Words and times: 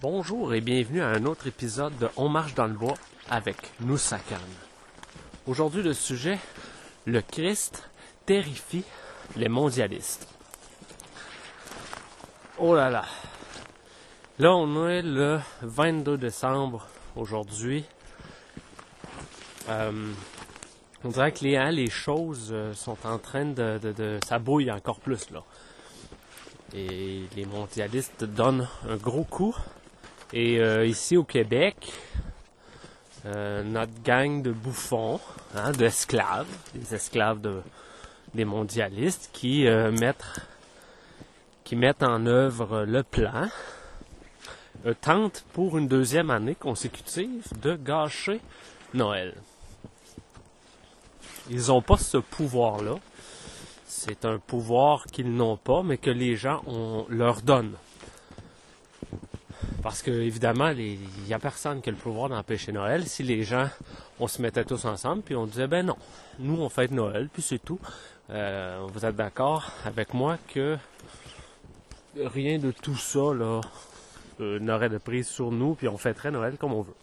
Bonjour 0.00 0.54
et 0.54 0.60
bienvenue 0.60 1.02
à 1.02 1.08
un 1.08 1.24
autre 1.24 1.48
épisode 1.48 1.98
de 1.98 2.08
On 2.16 2.28
marche 2.28 2.54
dans 2.54 2.68
le 2.68 2.72
bois 2.72 2.94
avec 3.28 3.56
nous 3.80 3.98
Aujourd'hui 5.48 5.82
le 5.82 5.92
sujet, 5.92 6.38
le 7.04 7.20
Christ 7.20 7.90
terrifie 8.24 8.84
les 9.34 9.48
mondialistes. 9.48 10.28
Oh 12.58 12.76
là 12.76 12.90
là. 12.90 13.06
Là 14.38 14.54
on 14.54 14.88
est 14.88 15.02
le 15.02 15.40
22 15.62 16.16
décembre 16.16 16.86
aujourd'hui. 17.16 17.84
Euh, 19.68 20.12
on 21.02 21.08
dirait 21.08 21.32
que 21.32 21.42
les, 21.44 21.56
hein, 21.56 21.74
choses 21.90 22.50
euh, 22.52 22.72
sont 22.72 22.98
en 23.02 23.18
train 23.18 23.46
de, 23.46 23.80
de, 23.82 23.90
de 23.90 24.20
ça 24.24 24.38
bouille 24.38 24.70
encore 24.70 25.00
plus 25.00 25.28
là. 25.32 25.42
Et 26.72 27.22
les 27.34 27.46
mondialistes 27.46 28.22
donnent 28.22 28.68
un 28.88 28.96
gros 28.96 29.24
coup 29.24 29.56
et 30.32 30.60
euh, 30.60 30.84
ici 30.86 31.16
au 31.16 31.24
Québec, 31.24 31.92
euh, 33.24 33.62
notre 33.62 34.02
gang 34.02 34.42
de 34.42 34.52
bouffons, 34.52 35.20
hein, 35.54 35.72
d'esclaves, 35.72 36.48
des 36.74 36.94
esclaves 36.94 37.40
de, 37.40 37.62
des 38.34 38.44
mondialistes 38.44 39.30
qui 39.32 39.66
euh, 39.66 39.90
mettent 39.90 40.40
qui 41.64 41.76
mettent 41.76 42.02
en 42.02 42.24
œuvre 42.24 42.84
le 42.86 43.02
plan, 43.02 43.46
tentent 45.02 45.44
pour 45.52 45.76
une 45.76 45.86
deuxième 45.86 46.30
année 46.30 46.54
consécutive 46.54 47.46
de 47.60 47.74
gâcher 47.76 48.40
Noël. 48.94 49.34
Ils 51.50 51.66
n'ont 51.66 51.82
pas 51.82 51.98
ce 51.98 52.16
pouvoir-là. 52.16 52.94
C'est 53.86 54.24
un 54.24 54.38
pouvoir 54.38 55.04
qu'ils 55.04 55.30
n'ont 55.30 55.58
pas, 55.58 55.82
mais 55.82 55.98
que 55.98 56.08
les 56.08 56.36
gens 56.36 56.62
leur 57.10 57.42
donnent. 57.42 57.76
Parce 59.82 60.02
que 60.02 60.10
évidemment, 60.10 60.70
il 60.70 60.98
n'y 61.26 61.34
a 61.34 61.38
personne 61.38 61.80
qui 61.80 61.88
a 61.88 61.92
le 61.92 61.98
pouvoir 61.98 62.28
d'empêcher 62.28 62.72
Noël. 62.72 63.06
Si 63.06 63.22
les 63.22 63.44
gens, 63.44 63.68
on 64.18 64.26
se 64.26 64.42
mettait 64.42 64.64
tous 64.64 64.84
ensemble, 64.84 65.22
puis 65.22 65.36
on 65.36 65.46
disait, 65.46 65.68
ben 65.68 65.86
non, 65.86 65.96
nous 66.38 66.60
on 66.60 66.68
fête 66.68 66.90
Noël, 66.90 67.28
puis 67.32 67.42
c'est 67.42 67.60
tout. 67.60 67.78
Euh, 68.30 68.84
vous 68.92 69.06
êtes 69.06 69.16
d'accord 69.16 69.70
avec 69.84 70.14
moi 70.14 70.36
que 70.52 70.76
rien 72.16 72.58
de 72.58 72.72
tout 72.72 72.96
ça 72.96 73.32
là 73.32 73.60
euh, 74.40 74.58
n'aurait 74.58 74.88
de 74.88 74.98
prise 74.98 75.28
sur 75.28 75.52
nous, 75.52 75.74
puis 75.74 75.88
on 75.88 75.96
fêterait 75.96 76.30
Noël 76.30 76.56
comme 76.58 76.72
on 76.72 76.82
veut. 76.82 76.94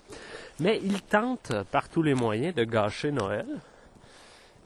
Mais 0.60 0.80
ils 0.84 1.02
tentent 1.02 1.54
par 1.72 1.90
tous 1.90 2.04
les 2.04 2.14
moyens 2.14 2.54
de 2.56 2.64
gâcher 2.64 3.12
Noël. 3.12 3.48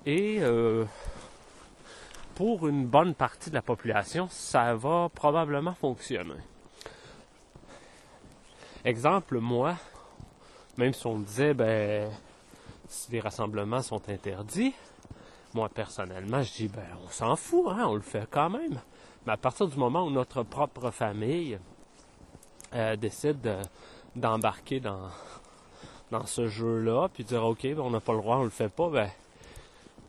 Et 0.05 0.38
euh, 0.41 0.85
pour 2.35 2.67
une 2.67 2.85
bonne 2.85 3.13
partie 3.13 3.49
de 3.49 3.55
la 3.55 3.61
population, 3.61 4.27
ça 4.29 4.73
va 4.73 5.09
probablement 5.13 5.73
fonctionner. 5.73 6.35
Exemple, 8.85 9.39
moi, 9.39 9.75
même 10.77 10.94
si 10.94 11.05
on 11.05 11.17
me 11.17 11.25
disait, 11.25 11.53
ben, 11.53 12.09
si 12.88 13.11
les 13.11 13.19
rassemblements 13.19 13.81
sont 13.81 14.02
interdits, 14.09 14.73
moi 15.53 15.67
personnellement, 15.67 16.41
je 16.41 16.53
dis, 16.53 16.67
ben, 16.69 16.85
on 17.05 17.09
s'en 17.09 17.35
fout, 17.35 17.66
hein, 17.67 17.85
on 17.88 17.95
le 17.95 18.02
fait 18.02 18.25
quand 18.31 18.50
même. 18.50 18.80
Mais 19.25 19.33
à 19.33 19.38
partir 19.38 19.67
du 19.67 19.77
moment 19.77 20.05
où 20.05 20.09
notre 20.09 20.44
propre 20.44 20.91
famille 20.91 21.59
euh, 22.73 22.95
décide 22.95 23.45
d'embarquer 24.16 24.80
dans, 24.80 25.09
ce 26.25 26.47
jeu-là, 26.47 27.09
puis 27.13 27.25
dire, 27.25 27.44
OK, 27.44 27.63
ben, 27.63 27.80
on 27.80 27.89
n'a 27.89 28.00
pas 28.00 28.13
le 28.13 28.19
droit, 28.19 28.38
on 28.38 28.45
le 28.45 28.50
fait 28.50 28.69
pas, 28.69 28.89
ben, 28.89 29.09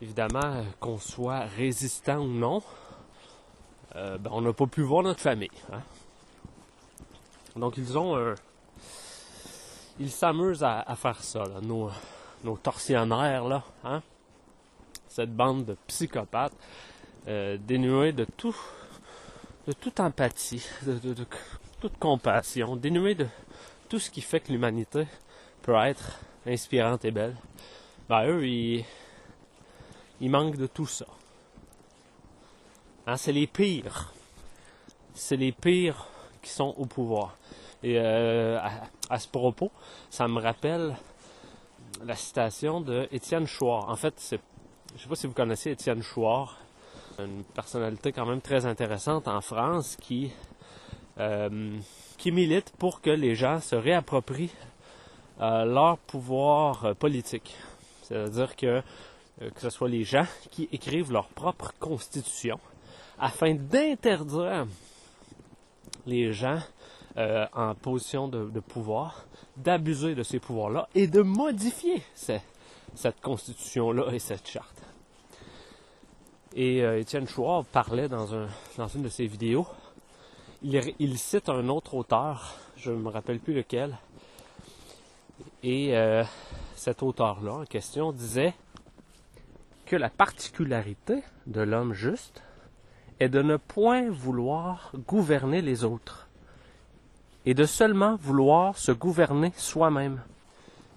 évidemment, 0.01 0.63
qu'on 0.79 0.97
soit 0.97 1.41
résistant 1.41 2.19
ou 2.19 2.27
non, 2.29 2.63
euh, 3.97 4.17
ben, 4.17 4.31
on 4.33 4.39
n'a 4.39 4.53
pas 4.53 4.65
pu 4.65 4.81
voir 4.81 5.03
notre 5.03 5.19
famille. 5.19 5.49
Hein. 5.73 5.81
Donc, 7.57 7.75
ils 7.75 7.97
ont 7.97 8.15
un 8.15 8.35
ils 10.01 10.09
s'amusent 10.09 10.63
à, 10.63 10.95
faire 10.95 11.21
ça, 11.21 11.43
nos, 11.61 11.91
nos 12.43 12.57
tortionnaires, 12.57 13.47
là, 13.47 13.63
hein? 13.83 14.01
cette 15.07 15.33
bande 15.35 15.65
de 15.65 15.77
psychopathes 15.85 16.57
euh, 17.27 17.57
dénués 17.59 18.11
de 18.11 18.25
tout, 18.25 18.55
de 19.67 19.73
toute 19.73 19.99
empathie, 19.99 20.65
de, 20.83 21.15
toute 21.79 21.97
compassion, 21.99 22.75
dénués 22.75 23.13
de 23.13 23.27
tout 23.89 23.99
ce 23.99 24.09
qui 24.09 24.21
fait 24.21 24.39
que 24.39 24.51
l'humanité 24.51 25.05
peut 25.61 25.75
être 25.75 26.19
inspirante 26.47 27.05
et 27.05 27.11
belle. 27.11 27.35
Ben 28.09 28.25
eux, 28.25 28.47
ils, 28.47 28.83
ils 30.19 30.31
manquent 30.31 30.57
de 30.57 30.67
tout 30.67 30.87
ça. 30.87 31.05
Hein, 33.05 33.17
c'est 33.17 33.33
les 33.33 33.45
pires. 33.45 34.11
C'est 35.13 35.37
les 35.37 35.51
pires 35.51 36.07
qui 36.41 36.49
sont 36.49 36.73
au 36.77 36.85
pouvoir. 36.85 37.37
Et 37.83 37.97
euh, 37.97 38.59
à, 39.09 39.19
ce 39.19 39.27
propos, 39.27 39.71
ça 40.09 40.27
me 40.27 40.39
rappelle 40.39 40.95
la 42.03 42.15
citation 42.15 42.81
de 42.81 43.07
Étienne 43.11 43.47
Chouard. 43.47 43.89
En 43.89 43.95
fait, 43.95 44.13
je 44.29 44.35
ne 44.95 44.99
sais 44.99 45.09
pas 45.09 45.15
si 45.15 45.27
vous 45.27 45.33
connaissez 45.33 45.71
Étienne 45.71 46.03
Chouard, 46.03 46.57
une 47.19 47.43
personnalité 47.43 48.11
quand 48.11 48.25
même 48.25 48.41
très 48.41 48.65
intéressante 48.65 49.27
en 49.27 49.41
France 49.41 49.97
qui, 49.99 50.31
euh, 51.19 51.49
milite 52.23 52.71
pour 52.77 53.01
que 53.01 53.09
les 53.09 53.33
gens 53.33 53.59
se 53.59 53.75
réapproprient 53.75 54.53
euh, 55.39 55.65
leur 55.65 55.97
pouvoir 55.97 56.95
politique. 56.95 57.55
C'est-à-dire 58.03 58.55
que 58.55 58.81
que 59.39 59.59
ce 59.59 59.71
soit 59.71 59.89
les 59.89 60.03
gens 60.03 60.27
qui 60.51 60.69
écrivent 60.71 61.11
leur 61.11 61.27
propre 61.27 61.73
constitution 61.79 62.59
afin 63.19 63.55
d'interdire 63.55 64.67
les 66.05 66.31
gens 66.31 66.59
euh, 67.17 67.45
en 67.53 67.75
position 67.75 68.27
de, 68.27 68.59
pouvoir, 68.59 69.25
d'abuser 69.57 70.15
de 70.15 70.23
ces 70.23 70.39
pouvoirs-là 70.39 70.87
et 70.95 71.07
de 71.07 71.21
modifier 71.21 72.01
cette 72.13 73.21
constitution-là 73.21 74.11
et 74.13 74.19
cette 74.19 74.47
charte. 74.47 74.81
Et 76.55 76.83
euh, 76.83 76.99
Étienne 76.99 77.27
Chouard 77.27 77.65
parlait 77.65 78.09
dans, 78.09 78.35
un, 78.35 78.47
dans 78.77 78.87
une 78.87 79.03
de 79.03 79.09
ses 79.09 79.25
vidéos, 79.25 79.67
il, 80.63 81.17
cite 81.17 81.49
un 81.49 81.69
autre 81.69 81.95
auteur, 81.95 82.55
je 82.77 82.91
ne 82.91 82.97
me 82.97 83.09
rappelle 83.09 83.39
plus 83.39 83.53
lequel, 83.53 83.97
et 85.63 85.97
euh, 85.97 86.23
cet 86.75 87.03
auteur-là 87.03 87.53
en 87.53 87.65
question 87.65 88.11
disait 88.11 88.53
que 89.85 89.95
la 89.95 90.09
particularité 90.09 91.23
de 91.47 91.61
l'homme 91.61 91.93
juste 91.93 92.43
est 93.19 93.29
de 93.29 93.41
ne 93.41 93.57
point 93.57 94.09
vouloir 94.09 94.91
gouverner 95.07 95.61
les 95.61 95.83
autres, 95.83 96.27
et 97.45 97.53
de 97.53 97.65
seulement 97.65 98.15
vouloir 98.15 98.77
se 98.77 98.91
gouverner 98.91 99.51
soi-même. 99.57 100.21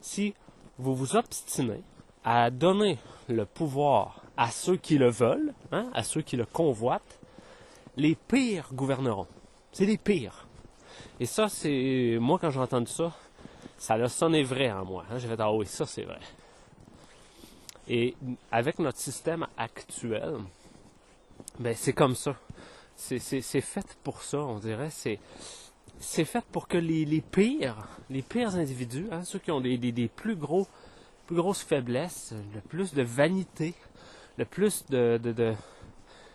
Si 0.01 0.35
vous 0.79 0.95
vous 0.95 1.17
obstinez 1.17 1.83
à 2.25 2.51
donner 2.51 2.99
le 3.29 3.45
pouvoir 3.45 4.23
à 4.37 4.51
ceux 4.51 4.77
qui 4.77 4.99
le 4.99 5.11
veulent, 5.11 5.55
hein, 5.73 5.89
à 5.95 6.03
ceux 6.03 6.23
qui 6.23 6.37
le 6.37 6.45
convoitent, 6.45 7.19
les 7.97 8.15
pires 8.15 8.69
gouverneront. 8.73 9.29
C'est 9.73 9.87
les 9.87 9.99
pires. 9.99 10.47
Et 11.21 11.27
ça, 11.27 11.49
c'est 11.49 12.19
moi 12.21 12.39
quand 12.41 12.51
j'ai 12.51 12.61
entendu 12.61 12.91
ça, 12.91 13.13
ça 13.79 13.95
a 13.95 14.09
sonné 14.09 14.43
vrai 14.43 14.71
en 14.71 14.85
moi. 14.85 15.05
Hein. 15.11 15.19
J'ai 15.19 15.29
fait 15.29 15.41
ah 15.41 15.53
oui, 15.53 15.67
ça 15.67 15.87
c'est 15.87 16.03
vrai. 16.03 16.19
Et 17.89 18.17
avec 18.51 18.79
notre 18.79 18.99
système 18.99 19.47
actuel, 19.57 20.37
ben 21.59 21.75
c'est 21.77 21.93
comme 21.93 22.15
ça. 22.15 22.35
C'est 22.97 23.19
fait 23.61 23.97
pour 24.03 24.23
ça, 24.23 24.39
on 24.39 24.59
dirait. 24.59 24.91
C'est 24.91 25.19
c'est 25.99 26.25
fait 26.25 26.45
pour 26.53 26.69
que 26.69 26.79
les, 26.79 27.05
les, 27.05 27.21
pires, 27.21 27.89
les 28.11 28.23
pires 28.23 28.57
individus, 28.57 29.07
hein, 29.11 29.25
ceux 29.25 29.39
qui 29.39 29.51
ont 29.51 29.61
des, 29.61 29.79
des, 29.79 30.09
plus 30.09 30.37
gros, 30.37 30.67
plus 31.27 31.37
grosses 31.37 31.63
faiblesses, 31.63 32.35
le 32.55 32.61
plus 32.61 32.95
de 32.95 33.03
vanité, 33.03 33.75
le 34.37 34.45
plus 34.45 34.85
de, 34.87 35.21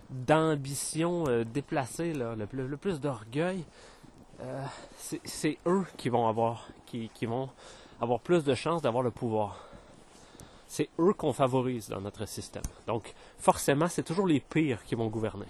d'ambition 0.09 1.25
euh, 1.27 1.43
déplacée, 1.43 2.13
le, 2.13 2.35
le, 2.35 2.77
plus 2.77 2.99
d'orgueil, 2.99 3.63
euh, 4.41 4.63
c'est, 4.97 5.57
eux 5.65 5.85
qui 5.97 6.09
vont 6.09 6.27
avoir, 6.27 6.67
qui, 6.85 7.09
qui 7.13 7.25
vont 7.25 7.49
avoir 8.01 8.19
plus 8.19 8.43
de 8.43 8.55
chances 8.55 8.81
d'avoir 8.81 9.03
le 9.03 9.11
pouvoir. 9.11 9.65
C'est 10.67 10.89
eux 10.99 11.13
qu'on 11.13 11.33
favorise 11.33 11.89
dans 11.89 12.01
notre 12.01 12.27
système. 12.27 12.63
Donc, 12.85 13.13
forcément, 13.37 13.87
c'est 13.87 14.03
toujours 14.03 14.27
les 14.27 14.39
pires 14.39 14.83
qui 14.83 14.95
vont 14.95 15.07
gouverner. 15.07 15.47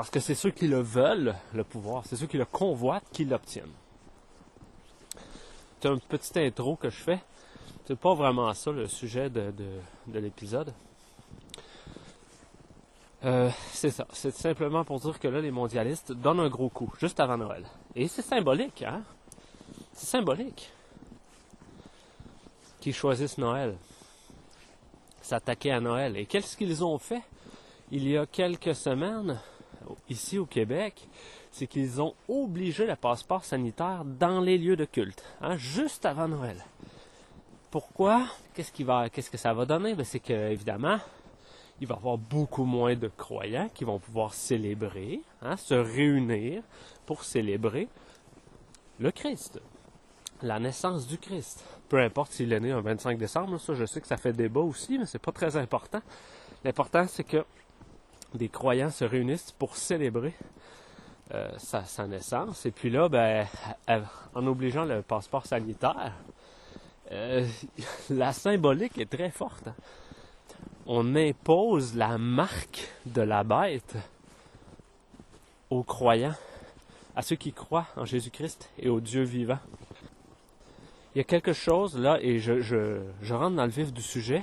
Parce 0.00 0.08
que 0.08 0.20
c'est 0.20 0.34
ceux 0.34 0.50
qui 0.50 0.66
le 0.66 0.80
veulent, 0.80 1.34
le 1.52 1.62
pouvoir, 1.62 2.04
c'est 2.06 2.16
ceux 2.16 2.26
qui 2.26 2.38
le 2.38 2.46
convoitent 2.46 3.04
qui 3.12 3.26
l'obtiennent. 3.26 3.74
C'est 5.78 5.88
un 5.88 5.98
petit 5.98 6.38
intro 6.38 6.76
que 6.76 6.88
je 6.88 6.96
fais. 6.96 7.18
C'est 7.84 7.98
pas 7.98 8.14
vraiment 8.14 8.50
ça 8.54 8.70
le 8.70 8.88
sujet 8.88 9.28
de, 9.28 9.52
l'épisode. 10.10 10.72
Euh, 13.26 13.50
c'est 13.72 13.90
ça. 13.90 14.06
C'est 14.14 14.34
simplement 14.34 14.84
pour 14.84 15.00
dire 15.00 15.20
que 15.20 15.28
là, 15.28 15.42
les 15.42 15.50
mondialistes 15.50 16.12
donnent 16.12 16.40
un 16.40 16.48
gros 16.48 16.70
coup, 16.70 16.90
juste 16.98 17.20
avant 17.20 17.36
Noël. 17.36 17.66
Et 17.94 18.08
c'est 18.08 18.22
symbolique, 18.22 18.82
hein? 18.82 19.02
C'est 19.92 20.06
symbolique. 20.06 20.72
Qu'ils 22.80 22.94
choisissent 22.94 23.36
Noël. 23.36 23.76
S'attaquer 25.20 25.72
à 25.72 25.80
Noël. 25.80 26.16
Et 26.16 26.24
qu'est-ce 26.24 26.56
qu'ils 26.56 26.82
ont 26.82 26.96
fait 26.96 27.20
il 27.90 28.08
y 28.08 28.16
a 28.16 28.24
quelques 28.24 28.74
semaines? 28.74 29.38
Ici 30.08 30.38
au 30.38 30.46
Québec, 30.46 31.08
c'est 31.50 31.66
qu'ils 31.66 32.00
ont 32.00 32.14
obligé 32.28 32.86
le 32.86 32.96
passeport 32.96 33.44
sanitaire 33.44 34.04
dans 34.04 34.40
les 34.40 34.58
lieux 34.58 34.76
de 34.76 34.84
culte, 34.84 35.24
hein, 35.40 35.56
juste 35.56 36.06
avant 36.06 36.28
Noël. 36.28 36.64
Pourquoi? 37.70 38.26
Qu'est-ce 38.54 39.30
que 39.30 39.38
ça 39.38 39.54
va 39.54 39.64
donner? 39.64 39.94
Ben, 39.94 40.04
c'est 40.04 40.20
que 40.20 40.50
évidemment, 40.50 40.98
il 41.80 41.86
va 41.86 41.94
y 41.94 41.98
avoir 41.98 42.18
beaucoup 42.18 42.64
moins 42.64 42.94
de 42.94 43.08
croyants 43.08 43.68
qui 43.72 43.84
vont 43.84 43.98
pouvoir 43.98 44.34
célébrer, 44.34 45.20
hein, 45.42 45.56
se 45.56 45.74
réunir 45.74 46.62
pour 47.06 47.24
célébrer 47.24 47.88
le 48.98 49.10
Christ, 49.10 49.60
la 50.42 50.58
naissance 50.58 51.06
du 51.06 51.16
Christ. 51.16 51.64
Peu 51.88 51.98
importe 51.98 52.32
s'il 52.32 52.52
est 52.52 52.60
né 52.60 52.70
un 52.70 52.80
25 52.80 53.18
décembre, 53.18 53.58
ça 53.58 53.74
je 53.74 53.84
sais 53.86 54.00
que 54.00 54.06
ça 54.06 54.16
fait 54.16 54.32
débat 54.32 54.60
aussi, 54.60 54.98
mais 54.98 55.06
c'est 55.06 55.18
pas 55.18 55.32
très 55.32 55.56
important. 55.56 56.00
L'important 56.64 57.06
c'est 57.08 57.24
que 57.24 57.44
des 58.34 58.48
croyants 58.48 58.90
se 58.90 59.04
réunissent 59.04 59.52
pour 59.52 59.76
célébrer 59.76 60.34
euh, 61.32 61.48
sa, 61.58 62.06
naissance. 62.06 62.66
Et 62.66 62.70
puis 62.70 62.90
là, 62.90 63.08
ben, 63.08 63.46
en 64.34 64.46
obligeant 64.46 64.84
le 64.84 65.02
passeport 65.02 65.46
sanitaire, 65.46 66.12
euh, 67.12 67.46
la 68.10 68.32
symbolique 68.32 68.98
est 68.98 69.10
très 69.10 69.30
forte. 69.30 69.68
Hein. 69.68 69.74
On 70.86 71.14
impose 71.14 71.94
la 71.94 72.18
marque 72.18 72.88
de 73.06 73.22
la 73.22 73.44
bête 73.44 73.96
aux 75.70 75.84
croyants, 75.84 76.34
à 77.14 77.22
ceux 77.22 77.36
qui 77.36 77.52
croient 77.52 77.86
en 77.96 78.04
Jésus-Christ 78.04 78.70
et 78.78 78.88
au 78.88 79.00
Dieu 79.00 79.22
vivant. 79.22 79.58
Il 81.14 81.18
y 81.18 81.20
a 81.20 81.24
quelque 81.24 81.52
chose 81.52 81.96
là, 81.98 82.18
et 82.20 82.38
je, 82.38 82.60
je 82.60 83.34
rentre 83.34 83.56
dans 83.56 83.64
le 83.64 83.70
vif 83.70 83.92
du 83.92 84.02
sujet. 84.02 84.42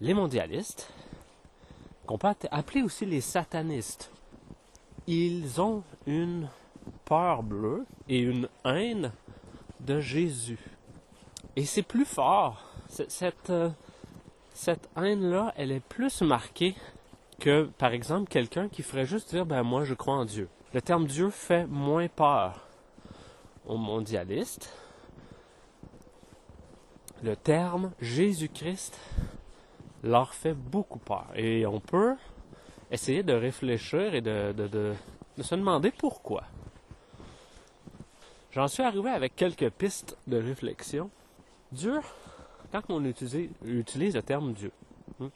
Les 0.00 0.12
mondialistes, 0.12 0.90
qu'on 2.06 2.18
peut 2.18 2.28
appeler 2.50 2.82
aussi 2.82 3.06
les 3.06 3.20
satanistes, 3.20 4.10
ils 5.06 5.60
ont 5.60 5.82
une 6.06 6.48
peur 7.04 7.42
bleue 7.42 7.84
et 8.08 8.18
une 8.18 8.48
haine 8.64 9.12
de 9.80 10.00
Jésus. 10.00 10.58
Et 11.56 11.64
c'est 11.64 11.82
plus 11.82 12.04
fort. 12.04 12.62
Cette, 12.88 13.50
euh, 13.50 13.70
cette 14.52 14.88
haine-là, 14.96 15.52
elle 15.56 15.72
est 15.72 15.80
plus 15.80 16.22
marquée 16.22 16.74
que, 17.40 17.64
par 17.78 17.92
exemple, 17.92 18.28
quelqu'un 18.28 18.68
qui 18.68 18.82
ferait 18.82 19.06
juste 19.06 19.30
dire, 19.30 19.46
ben 19.46 19.62
moi 19.62 19.84
je 19.84 19.94
crois 19.94 20.14
en 20.14 20.24
Dieu. 20.24 20.48
Le 20.72 20.80
terme 20.80 21.06
Dieu 21.06 21.30
fait 21.30 21.66
moins 21.66 22.08
peur 22.08 22.66
aux 23.66 23.76
mondialistes. 23.76 24.72
Le 27.22 27.36
terme 27.36 27.92
Jésus-Christ 28.00 28.98
leur 30.04 30.34
fait 30.34 30.54
beaucoup 30.54 30.98
peur. 30.98 31.26
Et 31.34 31.66
on 31.66 31.80
peut 31.80 32.14
essayer 32.90 33.22
de 33.22 33.32
réfléchir 33.32 34.14
et 34.14 34.20
de, 34.20 34.94
se 35.40 35.54
demander 35.54 35.90
pourquoi. 35.90 36.44
J'en 38.52 38.68
suis 38.68 38.82
arrivé 38.82 39.10
avec 39.10 39.34
quelques 39.34 39.70
pistes 39.70 40.16
de 40.28 40.36
réflexion. 40.36 41.10
Dieu, 41.72 41.98
quand 42.70 42.82
on 42.88 43.04
utilise, 43.04 44.14
le 44.14 44.22
terme 44.22 44.52
Dieu, 44.52 44.70
hein, 45.20 45.30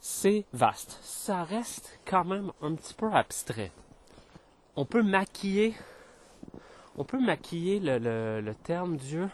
c'est 0.00 0.44
vaste. 0.52 0.98
Ça 1.02 1.44
reste 1.44 2.00
quand 2.04 2.24
même 2.24 2.50
un 2.60 2.74
petit 2.74 2.94
peu 2.94 3.12
abstrait. 3.12 3.70
On 4.74 4.84
peut 4.84 5.02
maquiller, 5.02 5.74
on 6.96 7.04
peut 7.04 7.20
maquiller 7.20 7.78
le, 7.78 8.40
le 8.40 8.54
terme 8.54 8.96
Dieu 8.96 9.28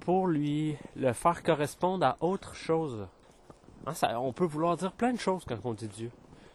pour 0.00 0.26
lui 0.26 0.76
le 0.94 1.12
faire 1.12 1.42
correspondre 1.42 2.06
à 2.06 2.16
autre 2.20 2.54
chose. 2.54 3.08
Hein, 3.86 3.92
on 4.16 4.32
peut 4.32 4.44
vouloir 4.44 4.76
dire 4.76 4.92
plein 4.92 5.12
de 5.12 5.18
choses 5.18 5.44
quand 5.46 5.58
on 5.64 5.74
dit 5.74 5.88
Dieu. 5.88 6.10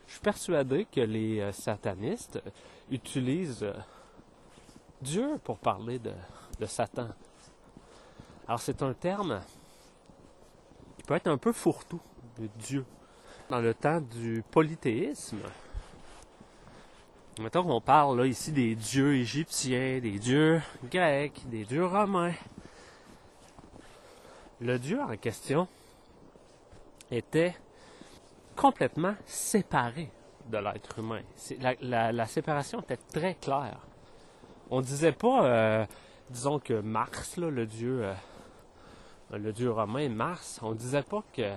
Je 0.08 0.14
suis 0.14 0.22
persuadé 0.22 0.86
que 0.86 1.02
les 1.02 1.40
euh, 1.40 1.52
satanistes 1.52 2.42
utilisent 2.90 3.64
euh, 3.64 3.74
Dieu 5.02 5.40
pour 5.44 5.60
parler 5.60 6.00
de, 6.00 6.12
Satan. 6.66 7.08
Alors 8.48 8.60
c'est 8.60 8.82
un 8.82 8.94
terme 8.94 9.40
qui 10.98 11.04
peut 11.04 11.14
être 11.14 11.28
un 11.28 11.38
peu 11.38 11.54
fourre-tout, 11.54 12.02
de 12.38 12.50
Dieu. 12.58 12.86
Dans 13.50 13.60
le 13.60 13.74
temps 13.74 14.02
du 14.02 14.44
polythéisme, 14.52 15.40
mettons 17.40 17.64
qu'on 17.64 17.80
parle 17.80 18.20
là, 18.20 18.26
ici 18.26 18.52
des 18.52 18.76
dieux 18.76 19.16
égyptiens, 19.16 20.00
des 20.00 20.20
dieux 20.20 20.62
grecs, 20.92 21.48
des 21.48 21.64
dieux 21.64 21.86
romains. 21.86 22.34
Le 24.60 24.78
dieu 24.78 25.00
en 25.00 25.16
question 25.16 25.68
était 27.12 27.56
complètement 28.56 29.16
séparé 29.26 30.10
de 30.48 30.58
l'être 30.58 31.00
humain. 31.00 31.22
La, 31.82 32.26
séparation 32.26 32.82
était 32.82 32.98
très 32.98 33.36
claire. 33.36 33.80
On 34.70 34.82
disait 34.82 35.12
pas, 35.12 35.46
euh, 35.46 35.86
disons 36.30 36.60
que 36.60 36.74
Mars, 36.74 37.38
le 37.38 37.66
dieu, 37.66 38.04
euh, 38.04 38.14
le 39.38 39.52
dieu 39.52 39.72
romain 39.72 40.10
Mars, 40.10 40.60
on 40.62 40.74
disait 40.74 41.04
pas 41.04 41.24
que 41.34 41.54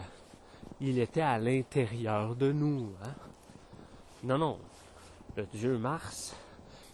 il 0.80 0.98
était 0.98 1.20
à 1.20 1.38
l'intérieur 1.38 2.34
de 2.34 2.52
nous. 2.52 2.92
Hein. 3.04 3.14
Non, 4.24 4.38
non. 4.38 4.58
Le 5.36 5.44
dieu 5.44 5.78
Mars, 5.78 6.36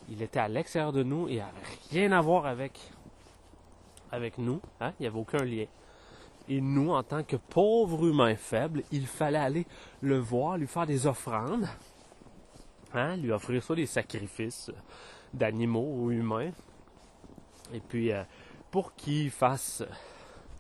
il 0.09 0.23
était 0.23 0.41
à 0.41 0.49
l'extérieur 0.49 0.93
de 0.93 1.03
nous 1.03 1.29
et 1.29 1.37
n'avait 1.37 1.51
rien 1.91 2.13
à 2.13 2.21
voir 2.21 2.47
avec, 2.47 2.79
avec 4.13 4.39
nous. 4.39 4.61
Hein. 4.81 4.93
Il 4.99 5.03
n'y 5.03 5.07
avait 5.09 5.19
aucun 5.19 5.45
lien. 5.45 5.67
Et 6.49 6.61
nous, 6.62 6.93
en 6.93 7.03
tant 7.03 7.23
que 7.23 7.37
pauvres 7.37 8.06
humains 8.06 8.37
faibles, 8.37 8.83
il 8.91 9.06
fallait 9.06 9.39
aller 9.39 9.67
le 10.00 10.19
voir, 10.19 10.56
lui 10.56 10.67
faire 10.67 10.87
des 10.87 11.06
offrandes, 11.06 11.69
hein, 12.95 13.17
lui 13.17 13.31
offrir 13.33 13.62
soit 13.62 13.77
des 13.77 13.87
sacrifices 13.87 14.71
d'animaux 15.35 15.93
ou 15.95 16.11
humains, 16.11 16.53
et 17.75 17.81
puis 17.81 18.12
euh, 18.12 18.23
pour 18.71 18.95
qu'il 18.95 19.31
fasse 19.31 19.85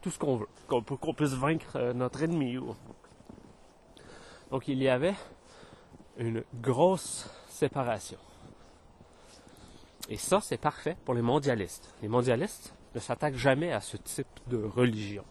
tout 0.02 0.10
ce 0.10 0.18
qu'on 0.18 0.36
veut, 0.36 0.48
pour 0.68 1.00
qu'on 1.00 1.14
puisse 1.14 1.32
vaincre 1.32 1.76
euh, 1.76 1.94
notre 1.94 2.22
ennemi. 2.22 2.58
Donc 4.50 4.68
il 4.68 4.82
y 4.82 4.90
avait 4.90 5.14
une 6.18 6.44
grosse 6.60 7.30
séparation. 7.48 8.18
Et 10.10 10.16
ça, 10.16 10.40
c'est 10.42 10.58
parfait 10.58 10.96
pour 11.04 11.14
les 11.14 11.22
mondialistes. 11.22 11.94
Les 12.02 12.08
mondialistes 12.08 12.74
ne 12.94 13.00
s'attaquent 13.00 13.36
jamais 13.36 13.72
à 13.72 13.80
ce 13.80 13.96
type 13.96 14.26
de 14.46 14.56
religion 14.56 15.24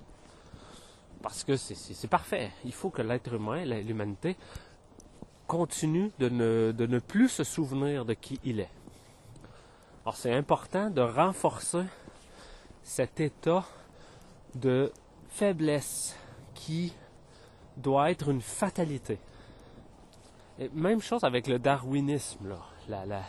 parce 1.22 1.44
que 1.44 1.56
c'est 1.58 2.08
parfait. 2.10 2.52
Il 2.66 2.74
faut 2.74 2.90
que 2.90 3.02
l'être 3.02 3.34
humain, 3.34 3.64
l'humanité, 3.66 4.36
continue 5.48 6.12
de 6.19 6.30
ne, 6.30 6.72
de 6.72 6.86
ne 6.86 7.00
plus 7.00 7.30
se 7.30 7.44
souvenir 7.44 8.06
de 8.06 8.14
qui 8.14 8.40
il 8.44 8.60
est. 8.60 8.69
Alors 10.04 10.16
c'est 10.16 10.34
important 10.34 10.90
de 10.90 11.02
renforcer 11.02 11.83
cet 12.83 13.19
état 13.19 13.66
de 14.56 14.92
faiblesse 15.30 16.16
qui 16.54 16.94
doit 17.78 18.12
être 18.12 18.30
une 18.30 18.42
fatalité. 18.42 19.19
même 20.74 21.02
chose 21.02 21.24
avec 21.24 21.47
le 21.47 21.59
darwinisme, 21.59 22.56
La, 22.90 23.06
la, 23.06 23.21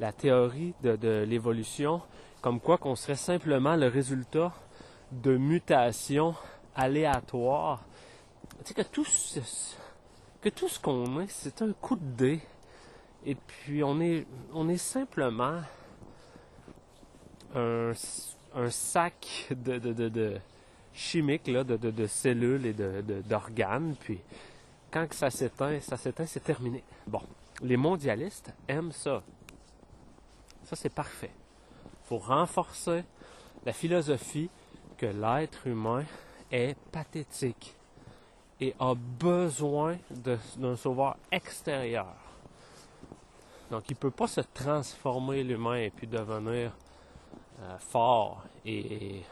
la, 0.00 0.12
théorie 0.12 0.74
de, 0.82 0.96
de 0.96 1.24
l'évolution, 1.28 2.00
comme 2.40 2.60
quoi 2.60 2.78
qu'on 2.78 2.96
serait 2.96 3.16
simplement 3.16 3.76
le 3.76 3.88
résultat 3.88 4.52
de 5.12 5.36
mutations 5.36 6.34
aléatoire. 6.74 7.82
Tu 8.64 8.68
sais, 8.68 8.74
que 8.74 8.82
tout 8.82 9.04
ce, 9.04 9.40
que 10.40 10.48
tout 10.48 10.68
ce 10.68 10.78
qu'on 10.78 11.20
est, 11.20 11.30
c'est 11.30 11.62
un 11.62 11.72
coup 11.72 11.96
de 11.96 12.04
dé. 12.04 12.40
Et 13.26 13.34
puis 13.34 13.82
on 13.82 14.00
est, 14.00 14.26
on 14.52 14.68
est 14.68 14.76
simplement 14.76 15.60
un, 17.54 17.92
un 18.54 18.70
sac 18.70 19.48
de, 19.50 19.78
de, 19.78 20.08
de, 20.08 20.40
chimique, 20.92 21.46
là, 21.48 21.64
de, 21.64 21.76
de, 21.76 22.06
cellules 22.06 22.66
et 22.66 22.74
d'organes. 23.22 23.94
Puis 23.98 24.20
quand 24.90 25.12
ça 25.12 25.30
s'éteint, 25.30 25.80
ça 25.80 25.96
s'éteint, 25.96 26.26
c'est 26.26 26.44
terminé. 26.44 26.82
Bon, 27.06 27.22
les 27.62 27.76
mondialistes 27.76 28.52
aiment 28.68 28.92
ça. 28.92 29.22
Ça, 30.64 30.76
c'est 30.76 30.92
parfait. 30.92 31.30
Il 32.04 32.08
faut 32.08 32.18
renforcer 32.18 33.04
la 33.64 33.72
philosophie 33.72 34.48
que 34.96 35.06
l'être 35.06 35.66
humain 35.66 36.04
est 36.50 36.76
pathétique 36.90 37.74
et 38.60 38.74
a 38.78 38.94
besoin 38.94 39.96
d'un 40.10 40.76
sauveur 40.76 41.16
extérieur. 41.32 42.14
Donc 43.70 43.88
il 43.88 43.94
ne 43.94 43.98
peut 43.98 44.10
pas 44.10 44.26
se 44.26 44.40
transformer 44.40 45.42
l'humain 45.42 45.76
et 45.76 45.90
puis 45.90 46.06
devenir 46.06 46.72
euh, 47.62 47.78
fort 47.78 48.42
et, 48.64 49.22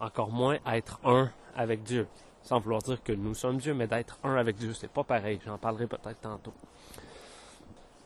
encore 0.00 0.30
moins 0.30 0.58
être 0.66 1.00
un 1.04 1.30
avec 1.56 1.82
Dieu. 1.82 2.06
Sans 2.42 2.60
vouloir 2.60 2.82
dire 2.82 3.02
que 3.02 3.12
nous 3.12 3.34
sommes 3.34 3.58
Dieu, 3.58 3.74
mais 3.74 3.86
d'être 3.86 4.18
un 4.22 4.36
avec 4.36 4.56
Dieu, 4.56 4.72
c'est 4.72 4.90
pas 4.90 5.04
pareil. 5.04 5.40
J'en 5.44 5.58
parlerai 5.58 5.86
peut-être 5.86 6.20
tantôt. 6.20 6.54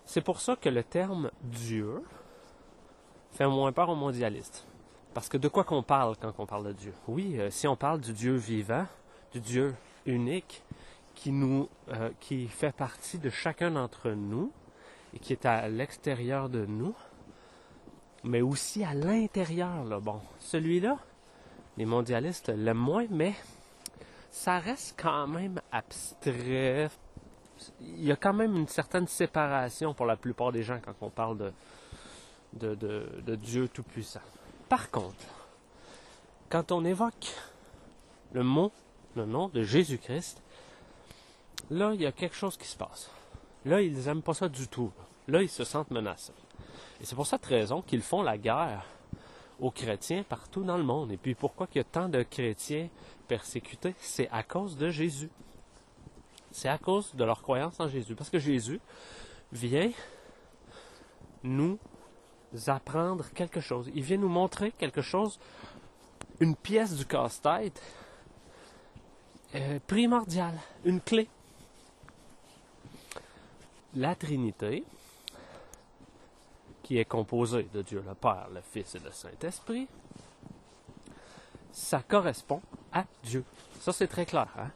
C'est 0.05 0.21
pour 0.21 0.41
ça 0.41 0.57
que 0.57 0.69
le 0.69 0.83
terme 0.83 1.31
Dieu 1.43 2.03
fait 3.33 3.47
moins 3.47 3.73
peur 3.73 3.89
aux 3.89 3.95
mondialistes. 3.95 4.67
Parce 5.15 5.29
que 5.29 5.37
de 5.37 5.49
quoi 5.49 5.65
qu'on 5.65 5.83
parle 5.83 6.17
quand 6.17 6.33
on 6.39 6.47
parle 6.47 6.69
de 6.69 6.73
Dieu? 6.73 6.95
Oui, 7.07 7.39
euh, 7.39 7.51
si 7.51 7.69
on 7.69 7.77
parle 7.77 8.01
du 8.01 8.13
Dieu 8.13 8.35
vivant, 8.35 8.87
du 9.33 9.41
Dieu 9.41 9.75
unique, 10.07 10.63
qui 11.15 11.33
nous, 11.33 11.69
euh, 11.91 12.11
qui 12.21 12.49
fait 12.49 12.73
partie 12.73 13.19
de 13.19 13.29
chacun 13.29 13.73
d'entre 13.73 14.11
nous 14.11 14.51
et 15.15 15.19
qui 15.19 15.35
est 15.35 15.45
à 15.45 15.69
l'extérieur 15.69 16.49
de 16.49 16.65
nous, 16.65 16.95
mais 18.25 18.41
aussi 18.41 18.85
à 18.85 18.95
l'intérieur. 18.95 19.85
Bon, 20.01 20.21
celui-là, 20.39 20.97
les 21.77 21.85
mondialistes 21.85 22.49
l'aiment 22.49 22.79
moins, 22.79 23.07
mais 23.11 23.35
ça 24.31 24.59
reste 24.59 24.99
quand 25.01 25.27
même 25.27 25.61
abstrait. 25.71 26.89
Il 27.81 28.05
y 28.05 28.11
a 28.11 28.17
quand 28.17 28.33
même 28.33 28.57
une 28.57 28.69
certaine 28.69 29.07
séparation 29.07 29.93
pour 29.93 30.07
la 30.07 30.17
plupart 30.17 30.53
des 30.53 30.63
gens 30.63 30.81
quand 30.83 30.95
on 31.03 31.11
parle 31.11 31.53
de, 32.55 32.75
de, 32.75 33.23
de 33.25 33.35
Dieu 33.37 33.69
Tout-Puissant. 33.69 34.21
Par 34.73 34.91
contre, 34.91 35.27
quand 36.49 36.73
on 36.73 36.83
évoque 36.87 37.29
le 38.33 38.43
nom 38.43 38.71
de 39.49 39.63
Jésus-Christ, 39.63 40.43
là, 41.71 41.93
il 41.93 42.01
y 42.01 42.07
a 42.07 42.13
quelque 42.13 42.35
chose 42.35 42.57
qui 42.57 42.67
se 42.67 42.79
passe. 42.79 43.11
Là, 43.67 43.83
ils 43.83 43.93
n'aiment 43.93 44.23
pas 44.23 44.33
ça 44.33 44.49
du 44.49 44.69
tout. 44.69 44.91
Là, 45.29 45.43
ils 45.43 45.51
se 45.51 45.65
sentent 45.65 45.91
menacés. 45.91 46.33
Et 47.03 47.05
c'est 47.05 47.15
pour 47.15 47.27
cette 47.27 47.45
raison 47.45 47.83
qu'ils 47.83 48.01
font 48.01 48.23
la 48.23 48.39
guerre 48.39 48.87
aux 49.61 49.71
chrétiens 49.71 50.23
partout 50.23 50.65
dans 50.65 50.79
le 50.79 50.85
monde. 50.85 51.13
Et 51.13 51.19
puis 51.19 51.35
pourquoi 51.35 51.69
il 51.75 51.77
y 51.77 51.81
a 51.83 51.85
tant 51.85 52.09
de 52.09 52.23
chrétiens 52.23 52.89
persécutés? 53.29 53.95
C'est 53.99 54.31
à 54.31 54.43
cause 54.43 54.79
de 54.79 54.89
Jésus. 54.89 55.29
C'est 56.51 56.71
à 56.71 56.79
cause 56.79 57.15
de 57.15 57.25
leur 57.25 57.43
croyance 57.43 57.79
en 57.79 57.89
Jésus. 57.89 58.15
Parce 58.15 58.31
que 58.31 58.39
Jésus 58.39 58.81
vient 59.53 59.91
nous 61.43 61.79
apprendre 62.67 63.29
quelque 63.35 63.61
chose. 63.61 63.91
Il 63.95 64.03
vient 64.03 64.19
nous 64.19 64.29
montrer 64.29 64.73
quelque 64.73 65.03
chose, 65.03 65.39
une 66.41 66.57
pièce 66.57 66.95
du 66.95 67.07
casse-tête 67.07 67.81
euh, 69.55 69.79
primordiale, 69.87 70.59
une 70.85 71.01
clé 71.01 71.29
la 73.95 74.15
Trinité, 74.15 74.85
qui 76.83 76.99
est 76.99 77.05
composée 77.05 77.69
de 77.73 77.83
Dieu 77.83 78.03
le 78.07 78.15
Père, 78.15 78.49
le 78.53 78.61
Fils 78.61 78.95
et 78.95 78.99
le 78.99 79.11
Saint-Esprit, 79.11 79.87
ça 81.73 82.03
correspond 82.03 82.61
à 82.93 83.05
Dieu. 83.23 83.45
Ça, 83.81 83.93
c'est 83.93 84.09
très 84.09 84.27
clair. 84.27 84.49
Hein? 84.59 84.71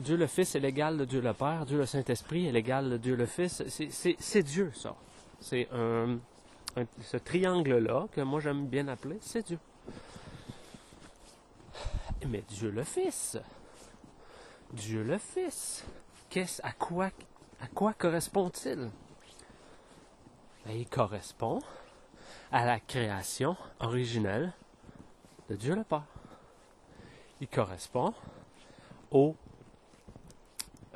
Dieu 0.00 0.16
le 0.16 0.26
Fils 0.26 0.54
est 0.54 0.60
l'égal 0.60 0.96
de 0.98 1.04
Dieu 1.04 1.20
le 1.20 1.32
Père, 1.32 1.66
Dieu 1.66 1.78
le 1.78 1.86
Saint-Esprit 1.86 2.46
est 2.46 2.52
l'égal 2.52 2.90
de 2.90 2.96
Dieu 2.96 3.14
le 3.14 3.26
Fils. 3.26 3.62
C'est 3.68 4.42
Dieu, 4.42 4.72
ça. 4.74 4.94
C'est 5.44 5.68
un, 5.74 6.20
ce 7.02 7.18
triangle-là, 7.18 8.06
que 8.12 8.22
moi 8.22 8.40
j'aime 8.40 8.66
bien 8.66 8.88
appeler, 8.88 9.18
c'est 9.20 9.46
Dieu. 9.46 9.58
Mais 12.26 12.42
Dieu 12.48 12.70
le 12.70 12.82
Fils, 12.82 13.36
Dieu 14.72 15.04
le 15.04 15.18
Fils, 15.18 15.84
à 16.62 16.72
quoi, 16.72 17.10
à 17.60 17.66
quoi 17.66 17.92
correspond-il? 17.92 18.90
Ben, 20.64 20.72
il 20.72 20.88
correspond 20.88 21.60
à 22.50 22.64
la 22.64 22.80
création 22.80 23.54
originelle 23.80 24.54
de 25.50 25.56
Dieu 25.56 25.74
le 25.74 25.84
Père. 25.84 26.06
Il 27.42 27.48
correspond 27.48 28.14
au, 29.10 29.36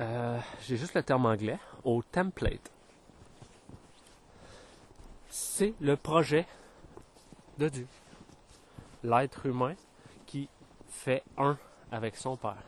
euh, 0.01 0.41
j'ai 0.63 0.79
juste 0.79 0.95
le 0.95 1.03
terme 1.03 1.27
anglais, 1.27 1.59
au 1.85 2.03
template. 2.03 2.73
C'est 5.29 5.75
le 5.81 5.97
projet 5.97 6.47
de 7.59 7.69
Dieu. 7.69 7.87
L'être 9.03 9.47
humain 9.47 9.75
qui 10.27 10.49
fait 10.89 11.23
un 11.37 11.59
avec 11.91 12.17
son 12.17 12.37
Père. 12.37 12.63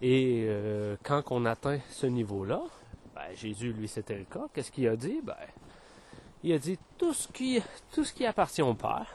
Et 0.00 0.44
euh, 0.46 0.96
quand 1.02 1.22
on 1.30 1.44
atteint 1.44 1.80
ce 1.90 2.06
niveau-là, 2.06 2.62
ben, 3.14 3.34
Jésus, 3.34 3.72
lui, 3.72 3.88
c'était 3.88 4.16
le 4.16 4.24
cas. 4.24 4.46
Qu'est-ce 4.54 4.70
qu'il 4.70 4.86
a 4.88 4.96
dit? 4.96 5.20
Ben, 5.22 5.34
il 6.44 6.52
a 6.52 6.58
dit 6.58 6.78
tout 6.96 7.12
ce 7.12 7.26
qui, 7.28 7.60
tout 7.92 8.04
ce 8.04 8.12
qui 8.12 8.24
appartient 8.24 8.62
au 8.62 8.74
Père 8.74 9.12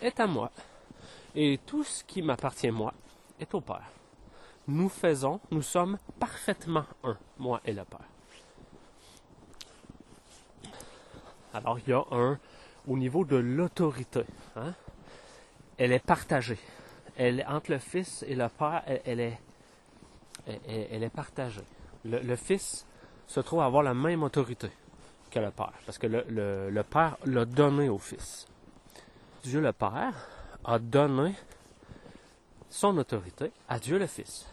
est 0.00 0.18
à 0.18 0.26
moi. 0.26 0.50
Et 1.34 1.58
tout 1.66 1.84
ce 1.84 2.02
qui 2.04 2.22
m'appartient 2.22 2.70
moi 2.70 2.94
est 3.38 3.52
au 3.54 3.60
Père. 3.60 3.90
Nous 4.66 4.88
faisons, 4.88 5.40
nous 5.50 5.62
sommes 5.62 5.98
parfaitement 6.18 6.84
un, 7.02 7.18
moi 7.38 7.60
et 7.66 7.72
le 7.72 7.84
Père. 7.84 8.13
Alors 11.54 11.78
il 11.78 11.88
y 11.88 11.92
a 11.92 12.04
un 12.10 12.38
au 12.86 12.98
niveau 12.98 13.24
de 13.24 13.36
l'autorité. 13.36 14.24
Hein? 14.56 14.74
Elle 15.78 15.92
est 15.92 16.04
partagée. 16.04 16.58
Elle 17.16 17.44
entre 17.48 17.70
le 17.70 17.78
Fils 17.78 18.24
et 18.26 18.34
le 18.34 18.48
Père, 18.48 18.82
elle 18.86 19.20
est 20.46 21.14
partagée. 21.14 21.62
Le, 22.04 22.36
Fils 22.36 22.84
se 23.26 23.40
trouve 23.40 23.62
avoir 23.62 23.82
la 23.84 23.94
même 23.94 24.24
autorité 24.24 24.68
que 25.30 25.38
le 25.38 25.50
Père, 25.52 25.72
parce 25.86 25.96
que 25.96 26.08
le, 26.08 26.70
le 26.70 26.82
Père 26.82 27.16
l'a 27.24 27.44
donné 27.44 27.88
au 27.88 27.98
Fils. 27.98 28.46
Dieu 29.44 29.60
le 29.60 29.72
Père 29.72 30.12
a 30.64 30.78
donné 30.78 31.34
son 32.68 32.98
autorité 32.98 33.52
à 33.68 33.78
Dieu 33.78 33.98
le 33.98 34.08
Fils. 34.08 34.46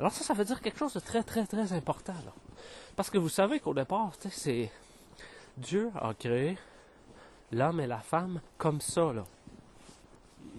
Alors 0.00 0.12
ça, 0.12 0.24
ça 0.24 0.32
veut 0.32 0.44
dire 0.44 0.60
quelque 0.60 0.78
chose 0.78 0.94
de 0.94 1.00
très, 1.00 1.22
très, 1.22 1.44
très 1.46 1.72
important. 1.72 2.14
Parce 2.98 3.08
que 3.08 3.16
vous 3.16 3.30
savez 3.30 3.60
qu'au 3.60 3.72
départ, 3.72 4.12
c'est 4.28 4.70
Dieu 5.56 5.90
a 5.94 6.12
créé 6.12 6.58
l'homme 7.52 7.80
et 7.80 7.86
la 7.86 8.00
femme 8.00 8.40
comme 8.58 8.82
ça. 8.82 9.12
Là 9.14 9.24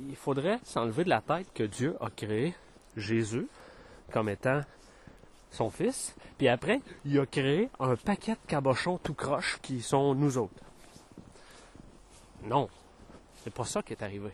il 0.07 0.15
faudrait 0.15 0.59
s'enlever 0.63 1.03
de 1.03 1.09
la 1.09 1.21
tête 1.21 1.47
que 1.53 1.63
Dieu 1.63 1.97
a 1.99 2.09
créé 2.09 2.55
Jésus 2.95 3.47
comme 4.11 4.29
étant 4.29 4.61
son 5.51 5.69
fils, 5.69 6.15
puis 6.37 6.47
après, 6.47 6.79
il 7.05 7.19
a 7.19 7.25
créé 7.25 7.69
un 7.79 7.95
paquet 7.95 8.33
de 8.33 8.47
cabochons 8.47 8.99
tout 8.99 9.13
croche 9.13 9.59
qui 9.61 9.81
sont 9.81 10.15
nous 10.15 10.37
autres. 10.37 10.53
Non, 12.43 12.69
c'est 13.43 13.53
pas 13.53 13.65
ça 13.65 13.81
qui 13.81 13.93
est 13.93 14.03
arrivé. 14.03 14.29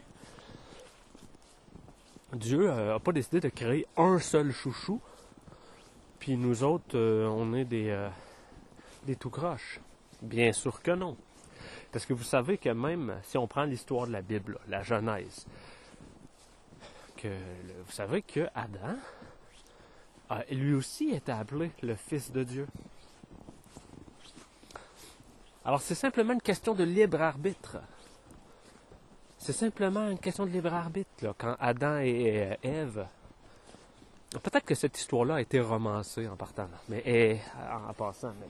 Dieu 2.34 2.70
n'a 2.70 3.00
pas 3.00 3.14
décidé 3.14 3.40
de 3.40 3.50
créer 3.50 3.88
un 3.98 4.20
seul 4.20 4.52
chouchou, 4.52 5.02
puis 6.25 6.38
nous 6.38 6.63
autres, 6.63 6.98
euh, 6.98 7.27
on 7.27 7.53
est 7.53 7.65
des, 7.65 7.91
euh, 7.91 8.10
tout 9.20 9.29
croches. 9.29 9.79
Bien 10.24 10.51
sûr 10.53 10.82
que 10.82 10.89
non. 10.89 11.15
Parce 11.91 12.03
que 12.08 12.13
vous 12.13 12.24
savez 12.24 12.58
que 12.58 12.70
même 12.70 13.20
si 13.25 13.38
on 13.38 13.46
prend 13.46 13.65
l'histoire 13.65 14.08
de 14.08 14.12
la 14.13 14.24
Bible, 14.24 14.58
la 14.67 14.82
Genèse, 14.82 15.46
que 17.15 17.27
vous 17.27 17.91
savez 17.91 18.24
que 18.24 18.48
Adam 18.55 18.98
lui 20.50 20.74
aussi 20.74 21.12
été 21.12 21.32
appelé 21.32 21.70
le 21.84 21.94
Fils 21.94 22.32
de 22.32 22.44
Dieu. 22.44 22.65
Alors 25.63 25.82
c'est 25.82 25.94
simplement 25.94 26.34
une 26.34 26.41
question 26.41 26.74
de 26.74 26.84
libre 26.84 27.22
arbitre. 27.22 27.77
C'est 29.38 29.53
simplement 29.53 30.10
une 30.10 30.17
question 30.17 30.48
de 30.48 30.50
libre 30.50 30.74
arbitre. 30.74 31.36
Quand 31.38 31.55
Adam 31.60 32.00
et 32.00 32.58
Ève, 32.63 33.05
peut-être 34.39 34.65
que 34.65 34.75
cette 34.75 34.98
histoire-là 34.98 35.36
a 35.36 35.42
été 35.42 35.60
romancée 35.60 36.27
en 36.27 36.36
partant, 36.36 36.68
mais 36.89 37.39
en 37.89 37.94
passant, 37.94 38.34
mais 38.39 38.48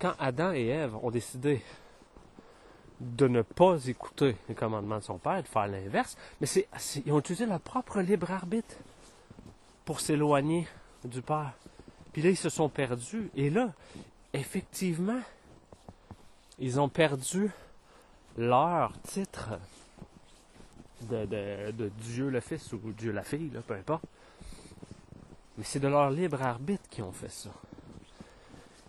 quand 0.00 0.14
Adam 0.18 0.52
et 0.52 0.66
Ève 0.66 0.96
ont 0.96 1.10
décidé 1.10 1.62
de 3.00 3.28
ne 3.28 3.42
pas 3.42 3.76
écouter 3.86 4.36
les 4.48 4.54
commandements 4.54 4.98
de 4.98 5.04
son 5.04 5.18
père, 5.18 5.42
de 5.42 5.48
faire 5.48 5.66
l'inverse, 5.66 6.16
mais 6.40 6.46
c'est, 6.46 6.68
ils 7.04 7.12
ont 7.12 7.18
utilisé 7.18 7.46
leur 7.46 7.60
propre 7.60 8.00
libre 8.00 8.30
arbitre 8.30 8.74
pour 9.84 10.00
s'éloigner 10.00 10.66
du 11.04 11.22
père. 11.22 11.52
Puis 12.12 12.22
là, 12.22 12.30
ils 12.30 12.36
se 12.36 12.48
sont 12.48 12.68
perdus. 12.68 13.30
Et 13.36 13.50
là, 13.50 13.72
effectivement, 14.32 15.20
ils 16.58 16.80
ont 16.80 16.88
perdu 16.88 17.50
leur 18.36 18.92
titre 19.02 19.50
de, 21.10 21.24
de 21.24 21.88
Dieu 22.00 22.28
le 22.28 22.40
Fils 22.40 22.72
ou 22.72 22.78
Dieu 22.92 23.12
la 23.12 23.22
fille, 23.22 23.50
là, 23.50 23.60
peu 23.66 23.74
importe. 23.74 24.04
Mais 25.60 25.66
c'est 25.66 25.78
de 25.78 25.88
leur 25.88 26.08
libre 26.08 26.40
arbitre 26.42 26.88
qu'ils 26.88 27.04
ont 27.04 27.12
fait 27.12 27.28
ça. 27.28 27.50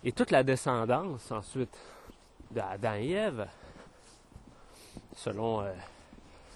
Et 0.02 0.12
toute 0.12 0.30
la 0.30 0.42
descendance 0.42 1.30
ensuite 1.30 1.76
d'Adam 2.50 2.94
et 2.94 3.10
Ève, 3.10 3.46
selon 5.14 5.60
euh, 5.60 5.70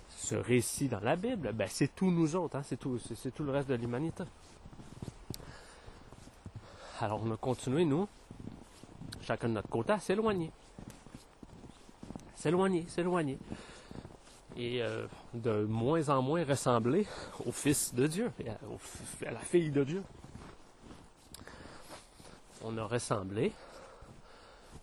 ce 0.08 0.34
récit 0.34 0.88
dans 0.88 1.00
la 1.00 1.16
Bible, 1.16 1.52
ben, 1.52 1.68
c'est 1.70 1.94
tous 1.94 2.10
nous 2.10 2.34
autres, 2.34 2.56
hein, 2.56 2.62
c'est 2.64 2.78
tout, 2.78 2.98
c'est, 2.98 3.30
tout 3.30 3.44
le 3.44 3.52
reste 3.52 3.68
de 3.68 3.74
l'humanité. 3.74 4.24
Alors 7.02 7.20
on 7.22 7.30
a 7.30 7.36
continué, 7.36 7.84
nous, 7.84 8.08
chacun 9.20 9.50
de 9.50 9.52
notre 9.52 9.68
côté, 9.68 9.92
à 9.92 10.00
s'éloigner. 10.00 10.50
S'éloigner, 12.36 12.86
s'éloigner. 12.88 13.38
Et 14.56 14.82
euh, 14.82 15.06
de 15.34 15.64
moins 15.64 16.08
en 16.08 16.22
moins 16.22 16.44
ressembler 16.44 17.06
au 17.44 17.52
Fils 17.52 17.94
de 17.94 18.06
Dieu, 18.06 18.32
à, 18.46 19.30
la 19.30 19.40
fille 19.40 19.70
de 19.70 19.84
Dieu. 19.84 20.02
On 22.62 22.76
a 22.78 22.84
ressemblé 22.84 23.52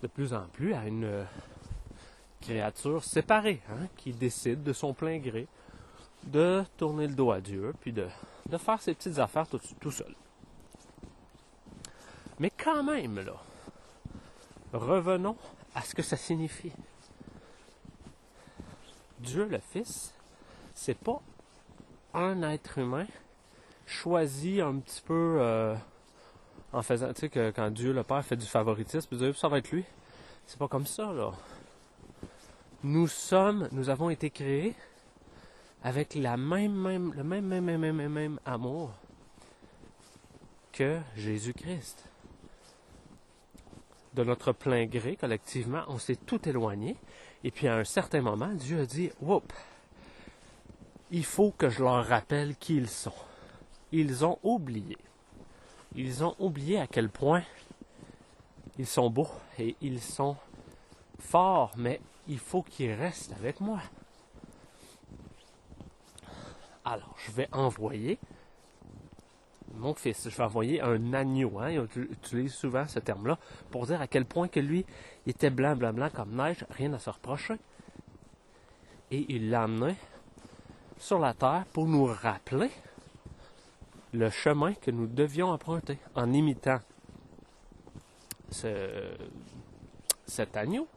de 0.01 0.07
plus 0.07 0.33
en 0.33 0.45
plus 0.53 0.73
à 0.73 0.85
une 0.85 1.25
créature 2.41 3.03
séparée, 3.03 3.61
hein, 3.69 3.87
qui 3.97 4.11
décide 4.11 4.63
de 4.63 4.73
son 4.73 4.93
plein 4.93 5.17
gré 5.17 5.47
de 6.23 6.63
tourner 6.77 7.07
le 7.07 7.15
dos 7.15 7.31
à 7.31 7.41
Dieu, 7.41 7.73
puis 7.81 7.91
de, 7.91 8.07
de 8.49 8.57
faire 8.57 8.81
ses 8.81 8.93
petites 8.93 9.17
affaires 9.19 9.47
tout, 9.47 9.59
tout 9.79 9.91
seul. 9.91 10.13
Mais 12.39 12.49
quand 12.51 12.83
même, 12.83 13.19
là, 13.19 13.35
revenons 14.73 15.37
à 15.75 15.81
ce 15.81 15.95
que 15.95 16.01
ça 16.01 16.17
signifie. 16.17 16.71
Dieu 19.23 19.45
le 19.45 19.59
Fils, 19.59 20.13
c'est 20.75 20.97
pas 20.97 21.21
un 22.13 22.43
être 22.43 22.77
humain 22.77 23.07
choisi 23.85 24.61
un 24.61 24.75
petit 24.79 25.01
peu 25.01 25.37
euh, 25.39 25.75
en 26.71 26.81
faisant, 26.81 27.13
tu 27.13 27.21
sais, 27.21 27.29
que 27.29 27.51
quand 27.51 27.71
Dieu 27.71 27.93
le 27.93 28.03
Père 28.03 28.23
fait 28.23 28.35
du 28.35 28.45
favoritisme, 28.45 29.15
avez 29.15 29.33
ça 29.33 29.47
va 29.47 29.59
être 29.59 29.71
lui. 29.71 29.85
C'est 30.45 30.59
pas 30.59 30.67
comme 30.67 30.85
ça, 30.85 31.11
là. 31.13 31.31
Nous 32.83 33.07
sommes, 33.07 33.69
nous 33.71 33.89
avons 33.89 34.09
été 34.09 34.29
créés 34.29 34.75
avec 35.83 36.15
la 36.15 36.35
même, 36.35 36.73
même, 36.73 37.13
le 37.13 37.23
même, 37.23 37.45
même, 37.45 37.63
même, 37.63 37.95
même, 37.95 38.11
même 38.11 38.39
amour 38.45 38.91
que 40.71 40.99
Jésus-Christ. 41.15 42.09
De 44.13 44.23
notre 44.23 44.51
plein 44.51 44.85
gré, 44.85 45.15
collectivement, 45.15 45.83
on 45.87 45.97
s'est 45.97 46.17
tout 46.17 46.47
éloigné. 46.47 46.95
Et 47.43 47.51
puis 47.51 47.67
à 47.67 47.75
un 47.75 47.83
certain 47.83 48.21
moment, 48.21 48.53
Dieu 48.53 48.81
a 48.81 48.85
dit, 48.85 49.11
Whoop, 49.21 49.51
il 51.11 51.25
faut 51.25 51.51
que 51.51 51.69
je 51.69 51.83
leur 51.83 52.05
rappelle 52.05 52.55
qui 52.55 52.77
ils 52.77 52.89
sont. 52.89 53.13
Ils 53.91 54.25
ont 54.25 54.39
oublié. 54.43 54.97
Ils 55.95 56.23
ont 56.23 56.35
oublié 56.39 56.79
à 56.79 56.87
quel 56.87 57.09
point 57.09 57.43
ils 58.79 58.87
sont 58.87 59.09
beaux 59.09 59.29
et 59.59 59.75
ils 59.81 60.01
sont 60.01 60.35
forts, 61.19 61.71
mais 61.77 62.01
il 62.27 62.39
faut 62.39 62.63
qu'ils 62.63 62.93
restent 62.93 63.33
avec 63.33 63.59
moi. 63.59 63.79
Alors, 66.85 67.15
je 67.17 67.31
vais 67.31 67.47
envoyer 67.51 68.17
mon 69.75 69.93
fils, 69.95 70.29
je 70.29 70.35
vais 70.35 70.43
envoyer 70.43 70.81
un 70.81 71.13
agneau. 71.13 71.59
Hein, 71.59 71.71
il 71.71 72.03
utilise 72.03 72.53
souvent 72.53 72.87
ce 72.87 72.99
terme-là 72.99 73.37
pour 73.71 73.87
dire 73.87 74.01
à 74.01 74.07
quel 74.07 74.25
point 74.25 74.47
que 74.47 74.59
lui 74.59 74.85
était 75.25 75.49
blanc, 75.49 75.75
blanc, 75.75 75.93
blanc 75.93 76.09
comme 76.13 76.35
neige, 76.35 76.65
rien 76.69 76.93
à 76.93 76.99
se 76.99 77.09
reprocher. 77.09 77.55
Et 79.11 79.25
il 79.29 79.49
l'a 79.49 79.67
sur 80.97 81.19
la 81.19 81.33
terre 81.33 81.65
pour 81.73 81.87
nous 81.87 82.05
rappeler 82.05 82.71
le 84.13 84.29
chemin 84.29 84.73
que 84.73 84.91
nous 84.91 85.07
devions 85.07 85.49
emprunter 85.49 85.97
en 86.15 86.31
imitant 86.31 86.79
cet 90.25 90.55
agneau. 90.55 90.87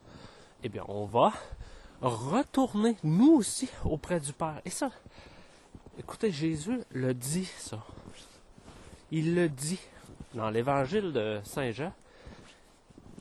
Eh 0.62 0.68
bien, 0.68 0.85
on 0.88 1.06
va 1.06 1.33
retourner 2.00 2.97
nous 3.02 3.33
aussi 3.33 3.68
auprès 3.85 4.21
du 4.21 4.33
Père. 4.33 4.61
Et 4.64 4.71
ça, 4.71 4.90
écoutez, 5.99 6.30
Jésus 6.30 6.80
le 6.90 7.14
dit, 7.14 7.47
ça. 7.59 7.83
Il 9.13 9.35
le 9.35 9.49
dit 9.49 9.81
dans 10.35 10.51
l'évangile 10.51 11.13
de 11.13 11.41
Saint 11.45 11.71
Jean. 11.71 11.93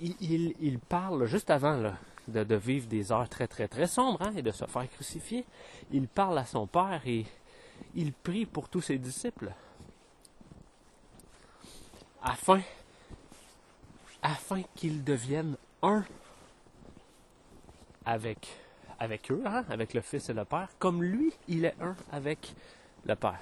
Il, 0.01 0.79
parle 0.89 1.25
juste 1.25 1.49
avant 1.49 1.93
de, 2.27 2.55
vivre 2.55 2.87
des 2.87 3.11
heures 3.11 3.29
très 3.29 3.47
très 3.47 3.67
très 3.67 3.87
sombres 3.87 4.21
hein, 4.21 4.33
et 4.35 4.41
de 4.41 4.51
se 4.51 4.65
faire 4.65 4.89
crucifier. 4.89 5.45
Il 5.91 6.07
parle 6.07 6.37
à 6.37 6.45
son 6.45 6.67
Père 6.67 7.01
et 7.05 7.25
il 7.95 8.11
prie 8.11 8.45
pour 8.45 8.67
tous 8.67 8.81
ses 8.81 8.97
disciples 8.97 9.51
afin, 12.21 12.61
afin 14.21 14.63
qu'ils 14.75 15.03
deviennent 15.03 15.55
un 15.81 16.03
avec, 18.05 18.47
eux, 19.31 19.43
hein, 19.45 19.65
avec 19.69 19.93
le 19.93 20.01
Fils 20.01 20.29
et 20.29 20.33
le 20.33 20.45
Père, 20.45 20.69
comme 20.79 21.03
lui, 21.03 21.33
il 21.47 21.65
est 21.65 21.75
un 21.81 21.95
avec 22.11 22.53
le 23.05 23.15
Père. 23.15 23.39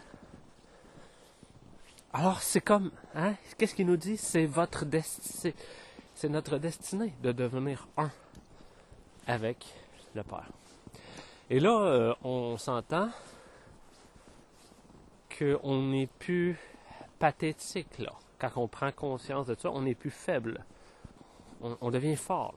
Alors 2.14 2.42
c'est 2.42 2.62
comme, 2.62 2.92
hein, 3.16 3.34
qu'est-ce 3.58 3.76
qu'il 3.76 3.88
nous 3.88 3.98
dit? 3.98 4.18
C'est 4.18 4.46
votre 4.46 4.86
destinée, 4.86 5.56
c'est 6.16 6.30
notre 6.30 6.58
destinée 6.58 7.14
de 7.24 7.32
devenir 7.32 7.88
un 7.98 8.12
avec 9.26 9.66
le 10.14 10.24
Père. 10.24 10.50
Et 11.50 11.60
là, 11.60 11.82
euh, 11.82 12.14
on 12.24 12.58
s'entend 12.58 13.10
qu'on 15.38 15.82
n'est 15.82 16.08
plus 16.08 16.58
pathétique 17.20 17.98
là 17.98 18.14
quand 18.50 18.62
on 18.62 18.68
prend 18.68 18.92
conscience 18.92 19.48
de 19.48 19.56
ça, 19.56 19.72
on 19.72 19.82
n'est 19.84 19.96
plus 19.96 20.12
faible. 20.12 20.66
On, 21.62 21.92
devient 21.92 22.18
fort. 22.18 22.56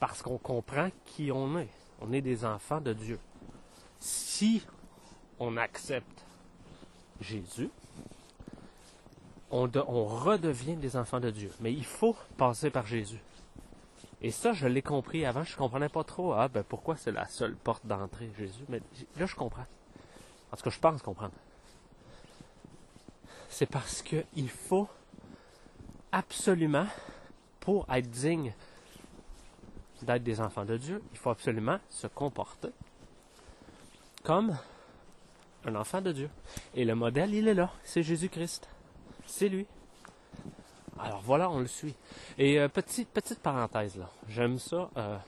Parce 0.00 0.20
qu'on 0.20 0.38
comprend 0.38 0.88
qui 1.04 1.30
on 1.30 1.58
est. 1.58 1.68
On 2.00 2.12
est 2.12 2.20
des 2.20 2.44
enfants 2.44 2.80
de 2.80 2.92
Dieu. 2.92 3.20
Si 4.00 4.66
on 5.38 5.56
accepte 5.56 6.25
Jésus, 7.20 7.70
on, 9.50 9.66
redevient 9.66 10.76
des 10.76 10.96
enfants 10.96 11.20
de 11.20 11.30
Dieu. 11.30 11.50
Mais 11.60 11.72
il 11.72 11.84
faut 11.84 12.16
passer 12.36 12.70
par 12.70 12.86
Jésus. 12.86 13.20
Et 14.22 14.30
ça, 14.30 14.52
je 14.52 14.66
l'ai 14.66 14.82
compris 14.82 15.24
avant. 15.24 15.44
Je 15.44 15.52
ne 15.52 15.58
comprenais 15.58 15.88
pas 15.88 16.04
trop. 16.04 16.32
Ah, 16.32 16.48
ben 16.48 16.64
pourquoi 16.64 16.96
c'est 16.96 17.12
la 17.12 17.26
seule 17.28 17.54
porte 17.54 17.86
d'entrée, 17.86 18.30
Jésus? 18.38 18.64
Mais 18.68 18.80
là, 19.18 19.26
je 19.26 19.34
comprends. 19.34 19.66
Parce 20.50 20.62
que 20.62 20.70
je 20.70 20.78
pense 20.78 21.02
comprendre 21.02 21.34
c'est 23.56 23.64
parce 23.64 24.02
qu'il 24.02 24.50
faut 24.50 24.86
absolument, 26.12 26.86
pour 27.60 27.86
être 27.90 28.10
digne 28.10 28.52
d'être 30.02 30.22
des 30.22 30.42
enfants 30.42 30.66
de 30.66 30.76
Dieu, 30.76 31.02
il 31.12 31.18
faut 31.18 31.30
absolument 31.30 31.78
se 31.88 32.06
comporter 32.06 32.68
comme 34.22 34.56
un 35.66 35.74
enfant 35.74 36.00
de 36.00 36.12
Dieu. 36.12 36.30
Et 36.74 36.84
le 36.84 36.94
modèle, 36.94 37.34
il 37.34 37.48
est 37.48 37.54
là, 37.54 37.70
c'est 37.82 38.02
Jésus-Christ. 38.02 38.68
C'est 39.26 39.48
lui. 39.48 39.66
Alors 40.98 41.20
voilà, 41.20 41.50
on 41.50 41.60
le 41.60 41.66
suit. 41.66 41.94
Et 42.38 42.58
euh, 42.58 42.68
petite, 42.68 43.10
petite 43.10 43.40
parenthèse 43.40 43.96
là, 43.96 44.08
j'aime 44.28 44.58
ça, 44.58 44.88
euh, 44.96 45.18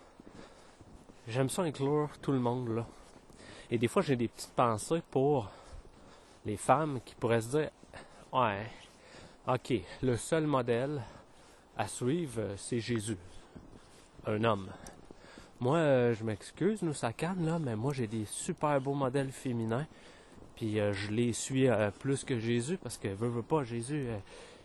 j'aime 1.27 1.51
ça 1.51 1.62
inclure 1.62 2.09
tout 2.22 2.33
le 2.33 2.38
monde 2.38 2.68
là. 2.74 2.87
Et 3.70 3.77
des 3.77 3.88
fois, 3.88 4.01
j'ai 4.01 4.16
des 4.16 4.29
petites 4.29 4.55
pensées 4.55 5.03
pour 5.11 5.51
les 6.46 6.57
femmes 6.57 7.01
qui 7.05 7.14
pourraient 7.14 7.42
se 7.42 7.48
dire 7.48 7.70
Ouais. 8.33 8.66
OK. 9.46 9.74
Le 10.03 10.16
seul 10.16 10.46
modèle 10.46 11.03
à 11.77 11.87
suivre, 11.87 12.40
euh, 12.40 12.55
c'est 12.57 12.81
Jésus. 12.81 13.18
Un 14.27 14.42
homme. 14.44 14.68
Moi, 15.61 16.12
je 16.12 16.22
m'excuse, 16.22 16.83
nous, 16.83 16.94
ça 16.94 17.12
calme, 17.12 17.44
là, 17.44 17.59
mais 17.59 17.74
moi, 17.74 17.92
j'ai 17.92 18.07
des 18.07 18.24
super 18.27 18.81
beaux 18.81 18.94
modèles 18.94 19.33
féminins. 19.33 19.87
Puis 20.59 20.81
euh, 20.81 20.92
je 20.92 21.12
les 21.12 21.33
suis 21.33 21.68
plus 22.01 22.25
que 22.25 22.37
Jésus 22.37 22.79
parce 22.83 22.99
que, 22.99 23.07
veut, 23.07 23.29
veut 23.29 23.42
pas, 23.42 23.62
Jésus, 23.62 24.09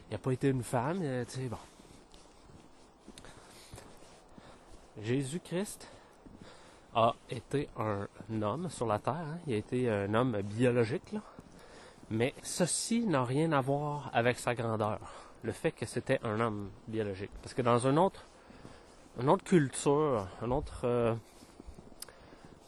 il 0.10 0.12
n'a 0.12 0.18
pas 0.18 0.32
été 0.32 0.48
une 0.50 0.64
femme, 0.64 1.00
tu 1.30 1.36
sais, 1.36 1.48
bon. 1.48 1.58
Jésus-Christ 5.04 5.88
a 6.96 7.14
été 7.30 7.70
un 7.78 8.08
homme 8.42 8.72
sur 8.72 8.88
la 8.88 8.98
terre. 8.98 9.14
Hein. 9.14 9.38
Il 9.46 9.54
a 9.54 9.58
été 9.58 9.88
un 9.88 10.12
homme 10.16 10.42
biologique, 10.42 11.12
là. 11.12 11.22
Mais 12.10 12.34
ceci 12.42 13.06
n'a 13.06 13.24
rien 13.24 13.52
à 13.52 13.62
voir 13.62 14.10
avec 14.14 14.40
sa 14.40 14.56
grandeur, 14.56 15.00
le 15.44 15.52
fait 15.52 15.72
que 15.72 15.86
c'était 15.86 16.20
un 16.24 16.40
homme 16.40 16.70
biologique. 16.88 17.32
Parce 17.42 17.54
que 17.54 17.62
dans 17.62 17.88
une 17.88 18.00
autre, 18.00 18.26
une 19.22 19.30
autre 19.30 19.44
culture, 19.44 20.28
une 20.42 20.54
autre, 20.54 20.82
euh, 20.86 21.14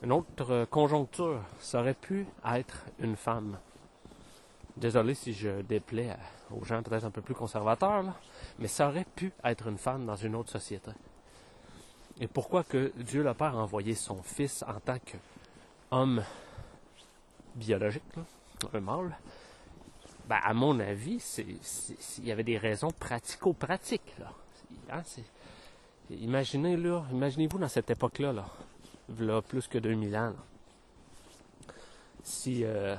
une 0.05 0.11
autre 0.11 0.65
conjoncture, 0.69 1.41
ça 1.59 1.79
aurait 1.79 1.95
pu 1.95 2.27
être 2.45 2.85
une 2.99 3.15
femme. 3.15 3.57
Désolé 4.77 5.15
si 5.15 5.33
je 5.33 5.61
déplais 5.61 6.15
aux 6.51 6.63
gens 6.63 6.83
peut-être 6.83 7.05
un 7.05 7.09
peu 7.09 7.21
plus 7.21 7.33
conservateurs, 7.33 8.03
mais 8.59 8.67
ça 8.67 8.87
aurait 8.87 9.07
pu 9.15 9.31
être 9.43 9.67
une 9.67 9.79
femme 9.79 10.05
dans 10.05 10.15
une 10.15 10.35
autre 10.35 10.51
société. 10.51 10.91
Et 12.19 12.27
pourquoi 12.27 12.63
que 12.63 12.93
Dieu 12.97 13.23
le 13.23 13.33
Père 13.33 13.55
a 13.55 13.63
envoyé 13.63 13.95
son 13.95 14.21
Fils 14.21 14.63
en 14.67 14.79
tant 14.79 14.99
qu'homme 14.99 16.23
biologique, 17.55 18.03
un 18.73 18.79
mâle, 18.79 19.17
ben, 20.29 20.39
à 20.43 20.53
mon 20.53 20.79
avis, 20.81 21.19
il 22.19 22.25
y 22.25 22.31
avait 22.31 22.43
des 22.43 22.59
raisons 22.59 22.91
pratico-pratiques. 22.91 24.15
Hein, 24.91 25.01
imaginez, 26.11 26.77
là, 26.77 27.03
imaginez-vous 27.11 27.57
dans 27.57 27.67
cette 27.67 27.89
époque-là, 27.89 28.33
là, 28.33 28.45
plus 29.47 29.67
que 29.67 29.77
2000 29.77 30.15
ans, 30.17 30.33
si, 32.23 32.63
euh, 32.63 32.95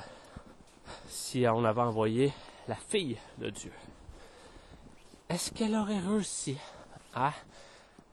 si 1.09 1.45
on 1.49 1.65
avait 1.65 1.81
envoyé 1.81 2.33
la 2.69 2.77
fille 2.77 3.19
de 3.39 3.51
Dieu, 3.51 3.73
est-ce 5.29 5.51
qu'elle 5.51 5.75
aurait 5.75 5.99
réussi 5.99 6.57
à 7.15 7.33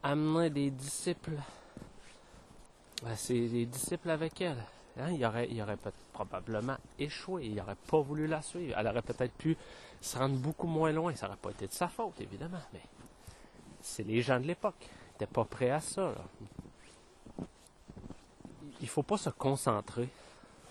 amener 0.01 0.49
des 0.49 0.71
disciples, 0.71 1.37
des 3.29 3.65
disciples 3.65 4.09
avec 4.09 4.41
elle? 4.41 4.63
Hein, 4.99 5.11
il 5.11 5.25
aurait, 5.25 5.77
probablement 6.11 6.77
échoué. 6.99 7.45
Il 7.45 7.55
n'aurait 7.55 7.75
pas 7.75 7.99
voulu 7.99 8.27
la 8.27 8.41
suivre. 8.41 8.75
Elle 8.77 8.87
aurait 8.87 9.01
peut-être 9.01 9.33
pu 9.33 9.57
se 10.01 10.17
rendre 10.17 10.35
beaucoup 10.35 10.67
moins 10.67 10.91
loin. 10.91 11.15
Ça 11.15 11.27
n'aurait 11.27 11.39
pas 11.39 11.51
été 11.51 11.67
de 11.67 11.71
sa 11.71 11.87
faute, 11.87 12.19
évidemment, 12.21 12.61
mais 12.73 12.81
c'est 13.81 14.03
les 14.03 14.21
gens 14.21 14.39
de 14.39 14.45
l'époque. 14.45 14.87
n'était 15.13 15.31
pas 15.31 15.45
prêt 15.45 15.71
à 15.71 15.79
ça. 15.79 16.13
Il 18.83 18.89
faut 18.89 19.01
pas 19.01 19.17
se 19.17 19.29
concentrer 19.29 20.09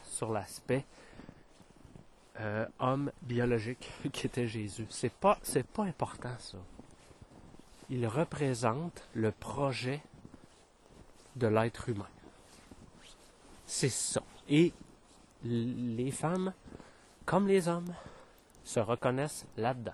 sur 0.05 0.31
l'aspect 0.31 0.85
euh, 2.41 2.67
homme 2.79 3.11
biologique 3.23 3.91
qui 4.13 4.27
était 4.27 4.47
Jésus. 4.47 4.87
C'est 4.91 5.13
pas, 5.13 5.39
c'est 5.43 5.67
pas 5.67 5.85
important 5.85 6.35
ça. 6.39 6.59
Il 7.89 8.07
représente 8.07 9.09
le 9.15 9.33
projet 9.33 10.03
de 11.37 11.47
l'être 11.47 11.89
humain. 11.89 12.09
C'est 13.65 13.89
ça. 13.89 14.23
Et 14.47 14.75
les 15.43 16.11
femmes, 16.11 16.53
comme 17.25 17.49
les 17.49 17.67
hommes, 17.67 17.95
se 18.63 18.79
reconnaissent 18.79 19.47
là-dedans. 19.57 19.93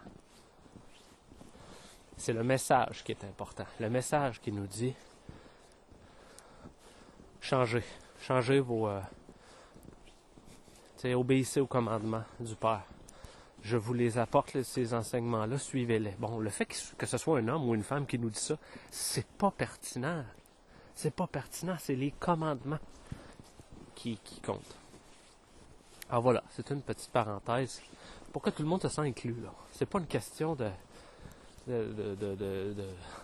C'est 2.16 2.32
le 2.32 2.42
message 2.42 3.04
qui 3.04 3.12
est 3.12 3.22
important. 3.22 3.66
Le 3.78 3.88
message 3.88 4.40
qui 4.40 4.50
nous 4.50 4.66
dit 4.66 4.94
changez, 7.40 7.84
changez 8.20 8.60
vos, 8.60 8.88
euh, 8.88 9.00
obéissez 11.14 11.60
aux 11.60 11.66
commandements 11.66 12.24
du 12.40 12.54
Père. 12.54 12.84
Je 13.62 13.76
vous 13.76 13.94
les 13.94 14.18
apporte, 14.18 14.62
ces 14.62 14.94
enseignements-là, 14.94 15.58
suivez-les. 15.58 16.14
Bon, 16.18 16.38
le 16.38 16.50
fait 16.50 16.66
que 16.96 17.06
ce 17.06 17.18
soit 17.18 17.38
un 17.38 17.48
homme 17.48 17.68
ou 17.68 17.74
une 17.74 17.82
femme 17.82 18.06
qui 18.06 18.18
nous 18.18 18.30
dit 18.30 18.38
ça, 18.38 18.56
c'est 18.90 19.26
pas 19.26 19.50
pertinent. 19.50 20.24
C'est 20.94 21.14
pas 21.14 21.26
pertinent, 21.26 21.76
c'est 21.78 21.96
les 21.96 22.12
commandements 22.12 22.78
qui, 23.94 24.18
qui 24.24 24.40
comptent. 24.40 24.76
Alors 26.08 26.22
voilà, 26.22 26.42
c'est 26.50 26.70
une 26.70 26.82
petite 26.82 27.10
parenthèse. 27.10 27.82
Pourquoi 28.32 28.52
tout 28.52 28.62
le 28.62 28.68
monde 28.68 28.82
se 28.82 28.88
sent 28.88 29.02
inclus 29.02 29.36
là? 29.42 29.52
C'est 29.72 29.86
pas 29.86 29.98
une 29.98 30.06
question 30.06 30.56
de, 30.56 30.70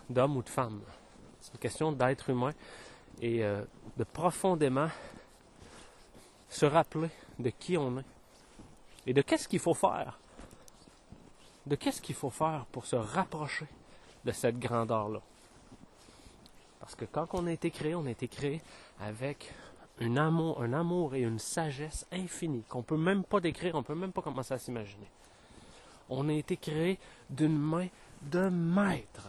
d'homme 0.09 0.37
ou 0.37 0.43
de 0.43 0.49
femme. 0.49 0.81
C'est 1.41 1.53
une 1.53 1.59
question 1.59 1.91
d'être 1.91 2.29
humain 2.29 2.53
et 3.21 3.43
euh, 3.43 3.63
de 3.97 4.03
profondément 4.03 4.89
se 6.49 6.65
rappeler 6.65 7.09
de 7.39 7.49
qui 7.49 7.77
on 7.77 7.99
est 7.99 8.05
et 9.07 9.13
de 9.13 9.21
qu'est-ce 9.21 9.47
qu'il 9.47 9.59
faut 9.59 9.73
faire. 9.73 10.19
De 11.65 11.75
qu'est-ce 11.75 12.01
qu'il 12.01 12.15
faut 12.15 12.29
faire 12.29 12.65
pour 12.71 12.85
se 12.85 12.95
rapprocher 12.95 13.67
de 14.23 14.31
cette 14.31 14.59
grandeur-là. 14.59 15.21
Parce 16.79 16.95
que 16.95 17.05
quand 17.05 17.27
on 17.33 17.47
a 17.47 17.51
été 17.51 17.71
créé, 17.71 17.95
on 17.95 18.05
a 18.05 18.11
été 18.11 18.27
créé 18.27 18.61
avec 18.99 19.53
un 19.99 20.17
amour, 20.17 20.61
un 20.61 20.73
amour 20.73 21.15
et 21.15 21.21
une 21.21 21.39
sagesse 21.39 22.05
infinie 22.11 22.63
qu'on 22.67 22.83
peut 22.83 22.97
même 22.97 23.23
pas 23.23 23.39
décrire, 23.39 23.75
on 23.75 23.83
peut 23.83 23.95
même 23.95 24.11
pas 24.11 24.21
commencer 24.21 24.53
à 24.53 24.59
s'imaginer. 24.59 25.09
On 26.09 26.29
a 26.29 26.33
été 26.33 26.57
créé 26.57 26.99
d'une 27.29 27.57
main 27.57 27.87
de 28.21 28.49
maître. 28.49 29.27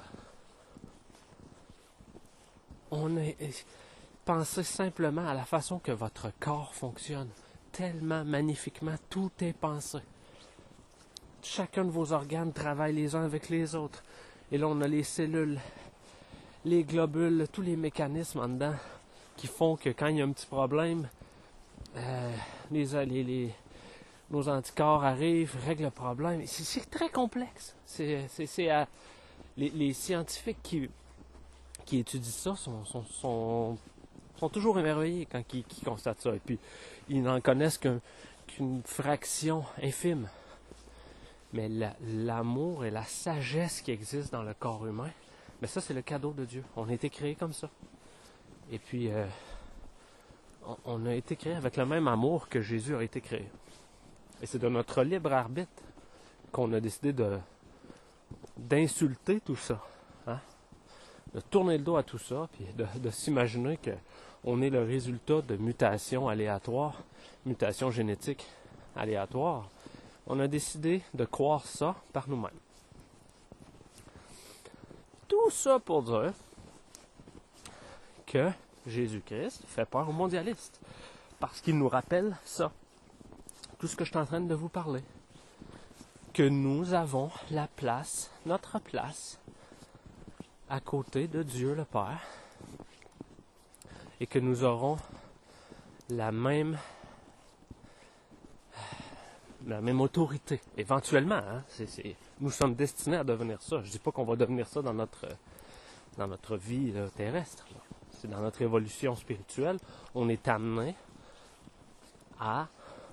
On 2.90 3.16
a 3.16 3.31
pensé 4.25 4.62
simplement 4.62 5.27
à 5.27 5.35
la 5.35 5.44
façon 5.44 5.79
que 5.79 5.92
votre 5.92 6.31
corps 6.38 6.75
fonctionne. 6.75 7.29
Tellement 7.72 8.25
magnifiquement, 8.25 8.94
tout 9.11 9.31
est 9.40 9.53
pensé. 9.53 9.99
Chacun 11.42 11.85
de 11.85 11.90
vos 11.90 12.12
organes 12.12 12.53
travaille 12.53 12.94
les 12.94 13.14
uns 13.14 13.25
avec 13.25 13.49
les 13.49 13.75
autres. 13.75 14.03
Et 14.51 14.59
là, 14.59 14.68
on 14.68 14.81
a 14.81 14.88
les 14.88 15.03
cellules, 15.03 15.61
les 16.64 16.85
globules, 16.85 17.46
tous 17.53 17.62
les 17.62 17.77
mécanismes 17.77 18.40
en 18.40 18.49
dedans 18.49 18.75
qui 19.37 19.46
font 19.46 19.77
que 19.77 19.90
quand 19.90 20.07
il 20.07 20.16
y 20.16 20.22
a 20.22 20.25
un 20.25 20.33
petit 20.33 20.46
problème, 20.46 21.09
euh, 21.96 22.33
les, 22.70 23.55
nos 24.31 24.49
anticorps 24.49 25.05
arrivent, 25.05 25.57
règlent 25.64 25.85
le 25.85 25.90
problème. 25.90 26.42
C'est 26.46 26.90
très 26.90 27.11
complexe. 27.11 27.75
C'est 27.85 28.29
les, 29.57 29.92
scientifiques 29.92 30.62
qui, 30.62 30.90
qui 31.87 31.99
étudient 31.99 32.31
ça 32.31 32.57
sont, 32.57 32.85
sont, 32.85 33.05
sont, 34.38 34.49
toujours 34.51 34.79
émerveillés 34.79 35.27
quand 35.27 35.42
ils, 35.55 35.64
constatent 35.85 36.20
ça. 36.20 36.35
Et 36.35 36.40
puis, 36.40 36.59
ils 37.09 37.22
n'en 37.22 37.40
connaissent 37.40 37.79
qu'une 37.79 38.83
fraction 38.85 39.64
infime. 39.83 40.29
Mais 41.53 41.70
l'amour 42.03 42.85
et 42.85 42.90
la 42.90 43.05
sagesse 43.05 43.81
qui 43.81 43.92
existent 43.92 44.38
dans 44.38 44.44
le 44.44 44.53
corps 44.53 44.87
humain, 44.87 45.11
mais 45.62 45.68
ça, 45.68 45.81
c'est 45.81 45.94
le 45.94 46.03
cadeau 46.03 46.33
de 46.33 46.44
Dieu. 46.44 46.64
On 46.77 46.88
a 46.88 46.92
été 46.92 47.09
créé 47.09 47.35
comme 47.35 47.53
ça. 47.53 47.70
Et 48.70 48.79
puis, 48.79 49.11
euh, 49.11 49.25
on, 50.85 51.07
a 51.07 51.14
été 51.14 51.37
créé 51.37 51.55
avec 51.55 51.77
le 51.77 51.87
même 51.87 52.09
amour 52.09 52.49
que 52.49 52.61
Jésus 52.61 52.94
a 52.94 53.03
été 53.03 53.20
créé. 53.20 53.49
Et 54.42 54.46
c'est 54.46 54.59
de 54.59 54.68
notre 54.68 55.03
libre 55.03 55.33
arbitre 55.33 55.83
qu'on 56.53 56.72
a 56.72 56.81
décidé 56.81 57.12
de 57.12 57.38
d'insulter 58.57 59.40
tout 59.40 59.57
ça. 59.57 59.81
De 61.37 61.42
tourner 61.42 61.77
le 61.77 61.85
dos 61.85 61.96
à 61.96 62.03
tout 62.03 62.16
ça, 62.16 62.49
puis 62.55 62.64
de, 62.75 63.11
s'imaginer 63.11 63.79
qu'on 64.42 64.62
est 64.62 64.70
le 64.70 64.83
résultat 64.83 65.42
de 65.42 65.57
mutations 65.57 66.31
aléatoires, 66.31 67.03
mutations 67.44 67.90
génétiques 67.90 68.46
aléatoires. 68.96 69.68
On 70.27 70.40
a 70.40 70.49
décidé 70.49 71.03
de 71.12 71.27
croire 71.27 71.66
ça 71.66 71.94
par 72.14 72.27
nous-mêmes. 72.27 72.59
Tout 75.29 75.51
ça 75.51 75.79
pour 75.79 76.05
dire 76.05 76.33
que 78.25 78.51
Jésus-Christ 78.87 79.62
fait 79.66 79.85
peur 79.85 80.09
aux 80.09 80.12
mondialistes. 80.12 80.81
Parce 81.38 81.61
qu'il 81.61 81.77
nous 81.77 81.90
rappelle 81.90 82.35
ça. 82.46 82.72
Tout 83.79 83.88
ce 83.88 83.94
que 83.94 84.07
je 84.07 84.11
suis 84.11 84.18
en 84.18 84.25
train 84.25 84.40
de 84.40 84.55
vous 84.55 84.70
parler. 84.70 85.03
Que 86.33 86.49
nous 86.49 86.94
avons 86.94 87.31
la 87.51 87.68
place, 87.68 88.31
notre 88.46 88.79
place, 88.79 89.38
à 90.68 90.81
côté 90.81 91.29
de 91.29 91.42
Dieu 91.42 91.74
le 91.74 91.85
Père. 91.85 92.20
Et 94.20 94.26
que 94.26 94.38
nous 94.38 94.64
aurons 94.64 94.96
la 96.09 96.33
même 96.33 96.79
la 99.66 99.81
même 99.81 100.00
autorité, 100.00 100.61
éventuellement. 100.76 101.35
Hein? 101.35 101.64
nous 102.40 102.50
sommes 102.50 102.74
destinés 102.74 103.16
à 103.16 103.24
devenir 103.24 103.61
ça. 103.61 103.83
Je 103.83 103.90
dis 103.90 103.98
pas 103.98 104.12
qu'on 104.12 104.24
va 104.24 104.37
devenir 104.37 104.68
ça 104.68 104.81
dans 104.81 104.94
notre, 104.94 105.26
dans 106.16 106.29
notre 106.29 106.57
vie 106.57 106.94
terrestre 107.16 107.66
c'est 108.16 108.29
dans 108.29 108.40
notre 108.40 108.62
évolution 108.62 109.14
spirituelle, 109.14 109.79
on 110.14 110.29
est 110.29 110.48
amené 110.48 110.94
à 112.40 112.66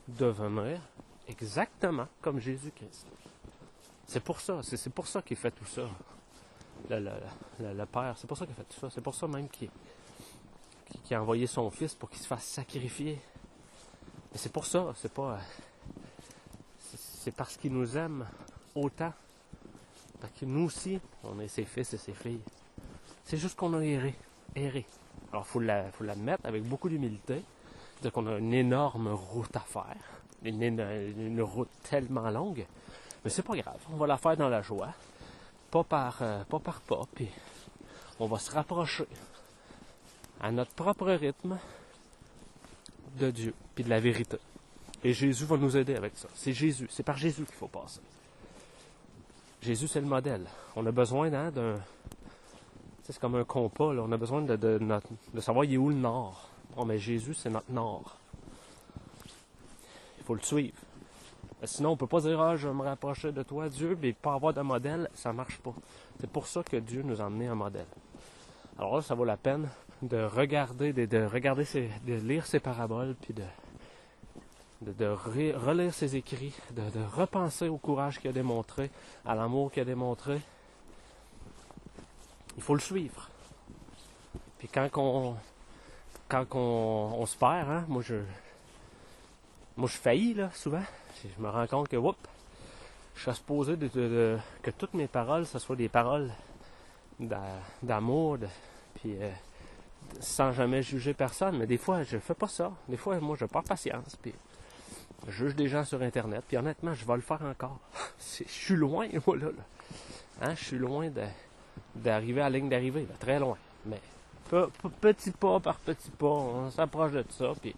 devenir 0.08 0.80
exactement 1.28 2.08
comme 2.22 2.40
Jésus-Christ. 2.40 3.08
C'est 4.06 4.24
pour 4.24 4.40
ça, 4.40 4.62
c'est 4.64 4.90
pour 4.90 5.08
ça 5.08 5.22
qu'il 5.22 5.38
fait 5.38 5.52
tout 5.52 5.66
ça. 5.66 5.90
Le, 6.90 7.86
Père, 7.86 8.16
c'est 8.18 8.28
pour 8.28 8.38
ça 8.38 8.46
qu'il 8.46 8.56
fait 8.56 8.64
tout 8.64 8.80
ça. 8.80 8.90
C'est 8.90 9.02
pour 9.02 9.16
ça 9.16 9.28
même 9.28 9.48
qu'il 9.50 9.70
a 11.12 11.22
envoyé 11.22 11.48
son 11.48 11.70
Fils 11.72 11.94
pour 11.94 12.10
qu'il 12.10 12.20
se 12.20 12.28
fasse 12.28 12.44
sacrifier. 12.44 13.20
Mais 14.32 14.38
c'est 14.38 14.52
pour 14.52 14.66
ça, 14.66 14.94
c'est 14.98 15.14
pas. 15.14 15.40
C'est 16.96 17.36
parce 17.36 17.58
qu'il 17.58 17.74
nous 17.74 17.98
aime 17.98 18.26
autant. 18.76 19.14
Parce 20.20 20.34
que 20.34 20.46
nous 20.46 20.66
aussi, 20.66 21.00
on 21.24 21.40
est 21.40 21.48
ses 21.48 21.66
fils 21.66 21.94
et 21.94 21.98
ses 21.98 22.14
filles. 22.14 22.42
C'est 23.24 23.38
juste 23.38 23.58
qu'on 23.58 23.74
a 23.74 23.82
erré 23.82 24.16
errer. 24.56 24.86
Alors, 25.32 25.46
il 25.48 25.92
faut 25.92 26.04
l'admettre 26.04 26.46
avec 26.46 26.64
beaucoup 26.64 26.90
d'humilité. 26.90 27.42
C'est-à-dire 27.96 28.12
qu'on 28.12 28.28
a 28.28 28.38
une 28.38 28.54
énorme 28.54 29.08
route 29.08 29.56
à 29.56 29.62
faire, 29.62 29.96
une, 30.44 31.42
route 31.42 31.70
tellement 31.90 32.30
longue, 32.30 32.66
mais 33.24 33.30
c'est 33.30 33.44
pas 33.44 33.56
grave. 33.56 33.80
On 33.94 33.96
va 33.96 34.08
la 34.08 34.18
faire 34.18 34.36
dans 34.36 34.50
la 34.50 34.62
joie, 34.62 34.90
pas 35.74 35.84
par, 35.84 36.46
pas 36.46 36.60
par 36.60 36.82
pas, 36.82 37.02
puis 37.16 37.28
on 38.20 38.28
va 38.28 38.38
se 38.38 38.52
rapprocher 38.52 39.08
à 40.40 40.52
notre 40.52 40.72
propre 40.74 41.10
rythme 41.12 41.58
de 43.18 43.32
Dieu, 43.32 43.56
puis 43.74 43.84
de 43.84 43.90
la 43.90 44.00
vérité. 44.00 44.38
Et 45.04 45.14
Jésus 45.14 45.46
va 45.46 45.58
nous 45.58 45.76
aider 45.76 45.96
avec 45.96 46.16
ça. 46.16 46.28
C'est 46.36 46.54
Jésus, 46.54 46.88
c'est 46.92 47.02
par 47.02 47.18
Jésus 47.18 47.44
qu'il 47.44 47.56
faut 47.56 47.68
passer. 47.68 48.02
Jésus, 49.64 49.88
c'est 49.88 50.02
le 50.02 50.06
modèle. 50.06 50.46
On 50.76 50.86
a 50.86 50.92
besoin 50.92 51.34
hein, 51.34 51.50
d'un 51.50 51.80
c'est 53.04 53.18
comme 53.18 53.36
un 53.36 53.44
compas. 53.44 53.96
On 53.96 54.12
a 54.12 54.18
besoin 54.18 54.44
de, 54.44 54.56
de, 54.56 55.42
savoir 55.42 55.66
il 55.66 55.74
est 55.74 55.78
où 55.78 55.90
le 55.90 55.96
nord. 55.96 56.50
Bon, 56.76 56.86
mais 56.86 57.00
Jésus, 57.00 57.34
c'est 57.34 57.50
notre 57.50 57.72
nord. 57.72 58.16
Il 60.20 60.24
faut 60.24 60.36
le 60.36 60.42
suivre. 60.42 60.78
Sinon, 61.66 61.92
on 61.92 61.98
peut 61.98 62.08
pas 62.08 62.22
dire 62.22 62.40
Ah, 62.42 62.56
je 62.56 62.68
vais 62.68 62.74
me 62.74 62.84
rapprocher 62.84 63.32
de 63.32 63.44
toi, 63.44 63.70
Dieu, 63.70 63.98
mais 64.02 64.14
pas 64.14 64.34
avoir 64.34 64.54
de 64.54 64.62
modèle, 64.62 65.10
ça 65.14 65.34
marche 65.34 65.58
pas. 65.60 65.74
C'est 66.20 66.30
pour 66.30 66.48
ça 66.48 66.64
que 66.64 66.78
Dieu 66.78 67.02
nous 67.04 67.22
a 67.22 67.26
amené 67.26 67.48
un 67.48 67.56
modèle. 67.56 67.88
Alors 68.78 68.96
là, 68.96 69.02
ça 69.02 69.16
vaut 69.16 69.26
la 69.26 69.38
peine 69.38 69.70
de 70.02 70.24
regarder, 70.24 70.94
de, 70.94 71.26
regarder 71.26 71.66
de 72.06 72.14
lire 72.16 72.46
ses 72.46 72.60
paraboles, 72.60 73.16
puis 73.22 73.34
de, 73.34 73.44
de, 74.92 75.06
relire 75.06 75.94
ses 75.94 76.16
écrits, 76.16 76.54
de, 76.72 76.84
repenser 77.16 77.70
au 77.70 77.78
courage 77.78 78.20
qu'il 78.20 78.30
a 78.30 78.34
démontré, 78.34 78.92
à 79.26 79.36
l'amour 79.36 79.72
qu'il 79.72 79.82
a 79.82 79.86
démontré, 79.86 80.42
il 82.58 82.64
faut 82.64 82.76
le 82.76 82.82
suivre. 82.82 83.30
Puis 84.58 84.68
quand 84.68 84.90
on, 84.98 85.36
quand 86.28 86.56
on, 86.56 87.26
se 87.26 87.38
perd, 87.38 87.70
hein, 87.70 87.86
moi 87.88 88.02
je, 88.02 88.16
moi 89.78 89.88
je 89.88 89.98
faillis 89.98 90.34
là 90.34 90.50
souvent. 90.54 90.84
Je 91.24 91.42
me 91.42 91.50
rends 91.50 91.68
compte 91.68 91.88
que, 91.88 91.98
whoop, 91.98 92.18
je 93.16 93.22
suis 93.22 93.34
supposé 93.34 93.76
de, 93.76 94.38
que 94.62 94.72
toutes 94.72 94.94
mes 94.94 95.08
paroles, 95.08 95.46
ce 95.46 95.60
soit 95.60 95.76
des 95.76 95.90
paroles 95.90 96.32
d'amour, 97.82 98.38
puis 98.96 99.16
euh, 99.22 99.32
sans 100.20 100.52
jamais 100.52 100.82
juger 100.82 101.14
personne. 101.14 101.58
Mais 101.58 101.68
des 101.68 101.78
fois, 101.78 102.04
je 102.04 102.18
fais 102.18 102.34
pas 102.34 102.48
ça. 102.48 102.72
Des 102.90 102.98
fois, 102.98 103.20
moi, 103.20 103.38
je 103.40 103.46
perds 103.46 103.64
patience, 103.64 104.18
puis 104.22 104.34
je 105.28 105.32
juge 105.32 105.56
des 105.56 105.68
gens 105.68 105.86
sur 105.86 106.02
Internet. 106.02 106.44
Puis 106.48 106.58
honnêtement, 106.58 106.94
je 106.94 107.06
vais 107.06 107.16
le 107.16 107.22
faire 107.22 107.42
encore. 107.44 107.80
je 108.20 108.44
suis 108.48 108.76
loin, 108.76 109.08
moi, 109.26 109.38
là. 109.38 109.48
Hein, 110.42 110.56
je 110.56 110.64
suis 110.64 110.78
loin 110.78 111.10
d'arriver 111.96 112.42
à 112.42 112.50
la 112.50 112.58
ligne 112.58 112.70
d'arrivée, 112.70 113.08
très 113.20 113.40
loin. 113.40 113.58
Mais 113.86 114.02
petit 115.02 115.32
pas 115.32 115.60
par 115.60 115.78
petit 115.78 116.10
pas, 116.12 116.28
on 116.28 116.70
s'approche 116.70 117.12
de 117.12 117.24
ça, 117.30 117.54
puis 117.62 117.76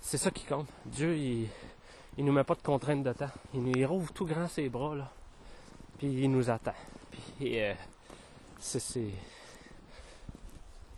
c'est 0.00 0.18
ça 0.18 0.30
qui 0.30 0.44
compte. 0.44 0.68
Dieu, 0.86 1.16
il, 1.16 1.48
il 2.18 2.24
nous 2.24 2.32
met 2.32 2.44
pas 2.44 2.54
de 2.54 2.62
contraintes 2.62 3.02
de 3.02 3.12
temps. 3.12 3.30
Il 3.54 3.62
nous 3.62 3.88
rouvre 3.88 4.12
tout 4.12 4.26
grand 4.26 4.48
ses 4.48 4.68
bras, 4.68 4.94
là. 4.94 5.10
Puis 5.98 6.08
il 6.08 6.30
nous 6.30 6.50
attend. 6.50 6.74
Puis 7.38 7.60
euh, 7.60 7.74
c'est, 8.58 8.80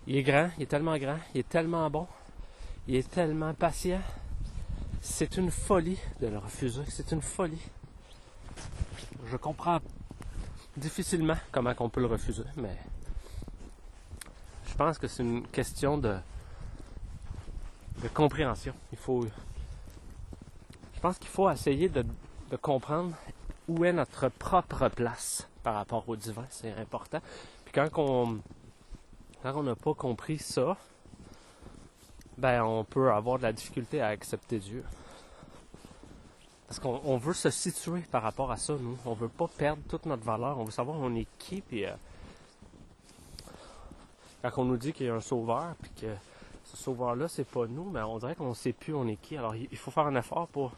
Il 0.06 0.16
est 0.16 0.22
grand, 0.22 0.50
il 0.58 0.64
est 0.64 0.66
tellement 0.66 0.98
grand, 0.98 1.18
il 1.34 1.40
est 1.40 1.48
tellement 1.48 1.88
bon, 1.88 2.06
il 2.88 2.96
est 2.96 3.10
tellement 3.10 3.54
patient. 3.54 4.00
C'est 5.00 5.36
une 5.36 5.50
folie 5.50 5.98
de 6.20 6.26
le 6.26 6.38
refuser. 6.38 6.82
C'est 6.88 7.12
une 7.12 7.22
folie. 7.22 7.62
Je 9.26 9.36
comprends 9.36 9.80
difficilement 10.76 11.36
comment 11.52 11.72
on 11.78 11.88
peut 11.88 12.00
le 12.00 12.06
refuser, 12.06 12.44
mais 12.56 12.76
je 14.66 14.74
pense 14.74 14.98
que 14.98 15.06
c'est 15.06 15.22
une 15.22 15.46
question 15.46 15.96
de, 15.98 16.16
de 18.02 18.08
compréhension. 18.08 18.74
Il 18.92 18.98
faut 18.98 19.26
pense 21.04 21.18
qu'il 21.18 21.28
faut 21.28 21.50
essayer 21.50 21.90
de, 21.90 22.02
comprendre 22.62 23.14
où 23.68 23.84
est 23.84 23.92
notre 23.92 24.30
propre 24.30 24.88
place 24.88 25.46
par 25.62 25.74
rapport 25.74 26.08
au 26.08 26.16
divin. 26.16 26.46
C'est 26.48 26.72
important. 26.72 27.20
Puis 27.66 27.74
quand 27.74 27.90
on 27.98 28.40
quand 29.42 29.54
on 29.54 29.64
n'a 29.64 29.74
pas 29.74 29.92
compris 29.92 30.38
ça, 30.38 30.78
ben 32.38 32.64
on 32.64 32.84
peut 32.84 33.12
avoir 33.12 33.36
de 33.36 33.42
la 33.42 33.52
difficulté 33.52 34.00
à 34.00 34.06
accepter 34.06 34.58
Dieu. 34.58 34.82
Parce 36.68 36.80
qu'on 36.80 37.18
veut 37.18 37.34
se 37.34 37.50
situer 37.50 38.00
par 38.10 38.22
rapport 38.22 38.50
à 38.50 38.56
ça, 38.56 38.72
nous. 38.72 38.96
On 39.04 39.12
veut 39.12 39.28
pas 39.28 39.46
perdre 39.46 39.82
toute 39.86 40.06
notre 40.06 40.24
valeur. 40.24 40.58
On 40.58 40.64
veut 40.64 40.70
savoir 40.70 40.96
on 40.98 41.14
est 41.14 41.28
qui. 41.36 41.60
Puis, 41.60 41.84
euh, 41.84 41.92
quand 44.40 44.52
on 44.56 44.64
nous 44.64 44.78
dit 44.78 44.94
qu'il 44.94 45.04
y 45.04 45.10
a 45.10 45.14
un 45.14 45.20
sauveur, 45.20 45.74
puis 45.82 45.90
que 46.00 46.06
ce 46.74 46.84
sauveur-là, 46.84 47.28
c'est 47.28 47.44
pas 47.48 47.66
nous, 47.66 47.88
mais 47.90 48.00
on 48.02 48.18
dirait 48.18 48.34
qu'on 48.34 48.50
ne 48.50 48.54
sait 48.54 48.72
plus 48.72 48.94
on 48.94 49.06
est 49.06 49.16
qui. 49.16 49.36
Alors, 49.36 49.54
il 49.54 49.76
faut 49.76 49.90
faire 49.90 50.06
un 50.06 50.16
effort 50.16 50.48
pour 50.48 50.72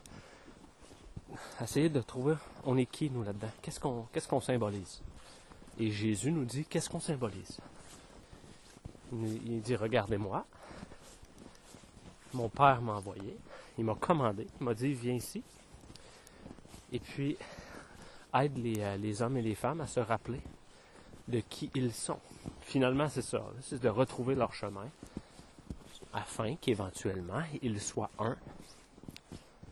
essayer 1.61 1.89
de 1.89 2.01
trouver 2.01 2.35
on 2.65 2.77
est 2.77 2.87
qui 2.87 3.11
nous 3.11 3.23
là-dedans. 3.23 3.51
Qu'est-ce 3.63 3.81
qu'on 3.81 4.07
qu'est-ce 4.13 4.29
qu'on 4.29 4.41
symbolise? 4.41 5.01
Et 5.79 5.91
Jésus 5.91 6.33
nous 6.33 6.45
dit 6.45 6.65
qu'est-ce 6.65 6.89
qu'on 6.89 7.01
symbolise? 7.01 7.59
Il, 9.13 9.61
dit 9.63 9.77
regardez-moi. 9.77 10.45
Mon 12.35 12.49
Père 12.49 12.83
m'a 12.83 12.95
envoyé. 12.95 13.37
Il 13.79 13.85
m'a 13.85 13.95
commandé. 13.95 14.47
Il 14.61 14.65
m'a 14.65 14.75
dit 14.75 14.93
viens 14.93 15.15
ici. 15.15 15.43
Et 16.93 16.99
puis 16.99 17.37
aide 18.35 18.59
les, 18.59 18.81
euh, 18.81 18.97
les 18.97 19.23
hommes 19.23 19.37
et 19.37 19.43
les 19.43 19.55
femmes 19.55 19.81
à 19.81 19.87
se 19.87 20.01
rappeler 20.01 20.41
de 21.29 21.41
qui 21.41 21.71
ils 21.75 21.93
sont. 21.93 22.19
Finalement, 22.63 23.09
c'est 23.09 23.23
ça. 23.23 23.45
C'est 23.63 23.81
de 23.81 23.89
retrouver 23.89 24.35
leur 24.35 24.55
chemin 24.55 24.89
afin 26.17 26.57
qu'éventuellement 26.57 27.43
ils 27.63 27.81
soient 27.81 28.11
un 28.19 28.37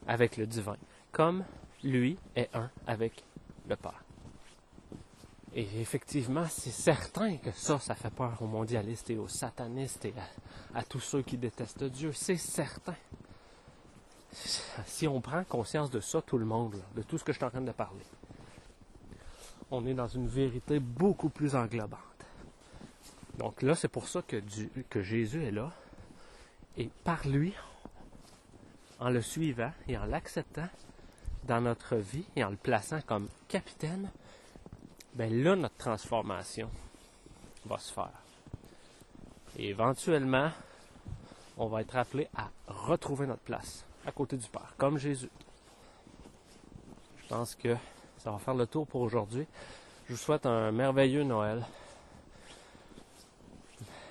avec 0.07 0.37
le 0.37 0.46
divin 0.46 0.76
comme 1.11 1.44
lui 1.83 2.18
est 2.37 2.54
un 2.54 2.70
avec 2.87 3.24
le 3.68 3.76
Père. 3.76 4.02
Et 5.54 5.68
effectivement, 5.80 6.46
c'est 6.50 6.72
certain 6.72 7.37
que 7.37 7.52
ça, 7.52 7.78
ça 7.78 7.94
fait 7.94 8.11
peur 8.11 8.37
aux 8.42 8.46
mondialistes 8.46 9.09
et 9.11 9.16
aux 9.16 9.28
satanistes 9.28 10.04
et 10.04 10.14
à, 10.74 10.83
tous 10.83 10.98
ceux 10.98 11.22
qui 11.22 11.38
détestent 11.38 11.85
Dieu. 11.85 12.12
C'est 12.12 12.37
certain. 12.37 12.96
Si 14.33 15.07
on 15.07 15.20
prend 15.20 15.44
conscience 15.44 15.92
de 15.92 16.00
ça, 16.00 16.20
tout 16.20 16.38
le 16.38 16.44
monde, 16.44 16.74
de 16.96 17.02
tout 17.02 17.18
ce 17.18 17.24
que 17.24 17.33
je 17.33 17.38
suis 17.38 17.44
en 17.44 17.50
train 17.50 17.61
de 17.61 17.70
parler, 17.70 18.04
on 19.70 19.87
est 19.87 19.94
dans 19.94 20.09
une 20.09 20.26
vérité 20.26 20.80
beaucoup 20.80 21.28
plus 21.28 21.54
englobante. 21.54 22.00
Donc 23.38 23.62
là, 23.62 23.76
c'est 23.76 23.88
pour 23.88 24.09
ça 24.09 24.22
que 24.22 25.02
Jésus 25.02 25.44
est 25.44 25.52
là. 25.52 25.72
Et 26.76 26.90
par 27.04 27.26
lui, 27.26 27.54
en 28.98 29.10
le 29.10 29.22
suivant 29.22 29.72
et 29.88 29.96
en 29.96 30.04
l'acceptant, 30.06 30.68
dans 31.44 31.60
notre 31.60 31.96
vie 31.96 32.24
et 32.37 32.44
en 32.44 32.50
le 32.50 32.56
plaçant 32.56 33.00
comme 33.02 33.28
capitaine, 33.48 34.10
ben 35.14 35.42
là, 35.42 35.56
notre 35.56 35.76
transformation 35.76 36.70
va 37.66 37.78
se 37.78 37.92
faire. 37.92 38.10
Et 39.56 39.68
éventuellement, 39.68 40.50
on 41.56 41.66
va 41.66 41.82
être 41.82 41.96
appelé 41.96 42.28
à 42.37 42.50
retrouver 42.66 43.26
notre 43.26 43.42
place 43.42 43.84
à 44.06 44.12
côté 44.12 44.37
du 44.37 44.48
Père, 44.48 44.74
comme 44.76 44.98
Jésus. 44.98 45.30
Je 47.18 47.28
pense 47.28 47.54
que 47.54 47.76
ça 48.18 48.30
va 48.30 48.38
faire 48.38 48.54
le 48.54 48.66
tour 48.66 48.87
pour 48.87 49.02
aujourd'hui. 49.02 49.46
Je 50.06 50.14
vous 50.14 50.18
souhaite 50.18 50.46
un 50.46 50.72
merveilleux 50.72 51.22
Noël. 51.22 51.64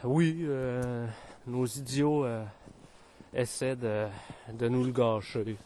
Oui, 0.03 0.39
euh, 0.41 1.07
nos 1.47 1.65
idiots 1.65 2.25
euh, 2.25 2.43
essaient 3.33 3.75
de, 3.75 4.07
de 4.53 4.67
nous 4.67 4.83
le 4.83 4.91
gâcher 4.91 5.57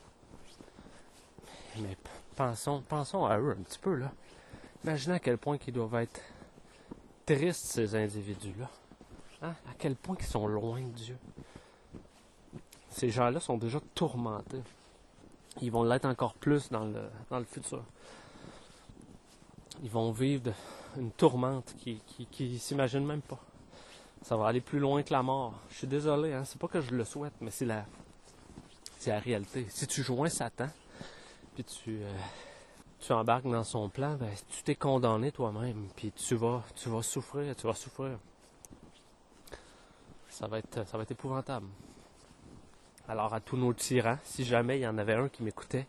mais 1.80 1.98
pensons, 2.36 2.82
pensons 2.88 3.26
à 3.26 3.38
eux 3.38 3.52
un 3.52 3.64
petit 3.64 3.80
peu, 3.80 3.96
là. 3.96 4.12
Imaginez 4.84 5.16
à 5.16 5.20
quel 5.20 5.38
point 5.38 5.58
ils 5.68 5.74
doivent 5.74 5.96
être 5.96 6.22
tristes, 7.26 7.66
ces 7.66 7.96
individus-là. 7.96 8.70
Hein? 9.42 9.54
À 9.70 9.74
quel 9.78 9.96
point 9.96 10.16
ils 10.20 10.26
sont 10.26 10.48
loin 10.48 10.82
de 10.82 10.90
Dieu. 10.90 11.18
Ces 12.90 13.10
gens-là 13.10 13.40
sont 13.40 13.58
déjà 13.58 13.80
tourmentés. 13.94 14.62
Ils 15.62 15.72
vont 15.72 15.84
l'être 15.84 16.06
encore 16.06 16.34
plus 16.34 16.70
dans 16.70 16.86
le, 16.86 17.04
dans 17.30 17.40
le 17.40 17.46
futur. 17.46 17.84
Ils 19.84 19.90
vont 19.90 20.12
vivre 20.12 20.54
une 20.98 21.12
tourmente 21.12 21.76
qui, 21.78 22.02
qui, 22.32 22.58
s'imaginent 22.58 23.06
même 23.06 23.22
pas. 23.22 23.40
Ça 24.24 24.36
va 24.36 24.48
aller 24.48 24.62
plus 24.62 24.80
loin 24.80 25.04
que 25.04 25.14
la 25.14 25.24
mort. 25.24 25.54
Je 25.70 25.76
suis 25.78 25.88
désolé, 25.88 26.34
hein? 26.34 26.44
c'est 26.46 26.60
pas 26.60 26.68
que 26.68 26.82
je 26.82 26.92
le 26.92 27.06
souhaite, 27.06 27.34
mais 27.40 27.52
c'est 27.52 27.66
la, 27.66 27.86
c'est 28.98 29.12
la 29.12 29.20
réalité. 29.20 29.66
Si 29.70 29.88
tu 29.88 30.04
joins 30.04 30.30
Satan, 30.30 30.70
puis 31.56 31.64
tu, 31.64 32.00
euh, 32.02 32.14
tu 33.00 33.14
embarques 33.14 33.50
dans 33.50 33.64
son 33.64 33.90
plan, 33.90 34.16
ben, 34.16 34.30
tu 34.50 34.64
t'es 34.64 34.76
condamné 34.76 35.32
toi-même, 35.32 35.88
puis 35.96 36.12
tu 36.12 36.36
vas, 36.36 36.64
tu 36.76 36.90
vas 36.90 37.02
souffrir, 37.02 37.56
tu 37.56 37.68
vas 37.68 37.74
souffrir. 37.74 38.18
Ça 40.30 40.48
va 40.48 40.60
être, 40.60 40.86
ça 40.88 40.98
va 40.98 41.04
être 41.04 41.12
épouvantable. 41.12 41.68
Alors 43.08 43.34
à 43.34 43.40
tous 43.40 43.56
nos 43.56 43.74
tyrans, 43.74 44.18
si 44.24 44.44
jamais 44.44 44.80
il 44.80 44.82
y 44.82 44.88
en 44.88 44.98
avait 44.98 45.14
un 45.14 45.30
qui 45.30 45.42
m'écoutait, 45.42 45.88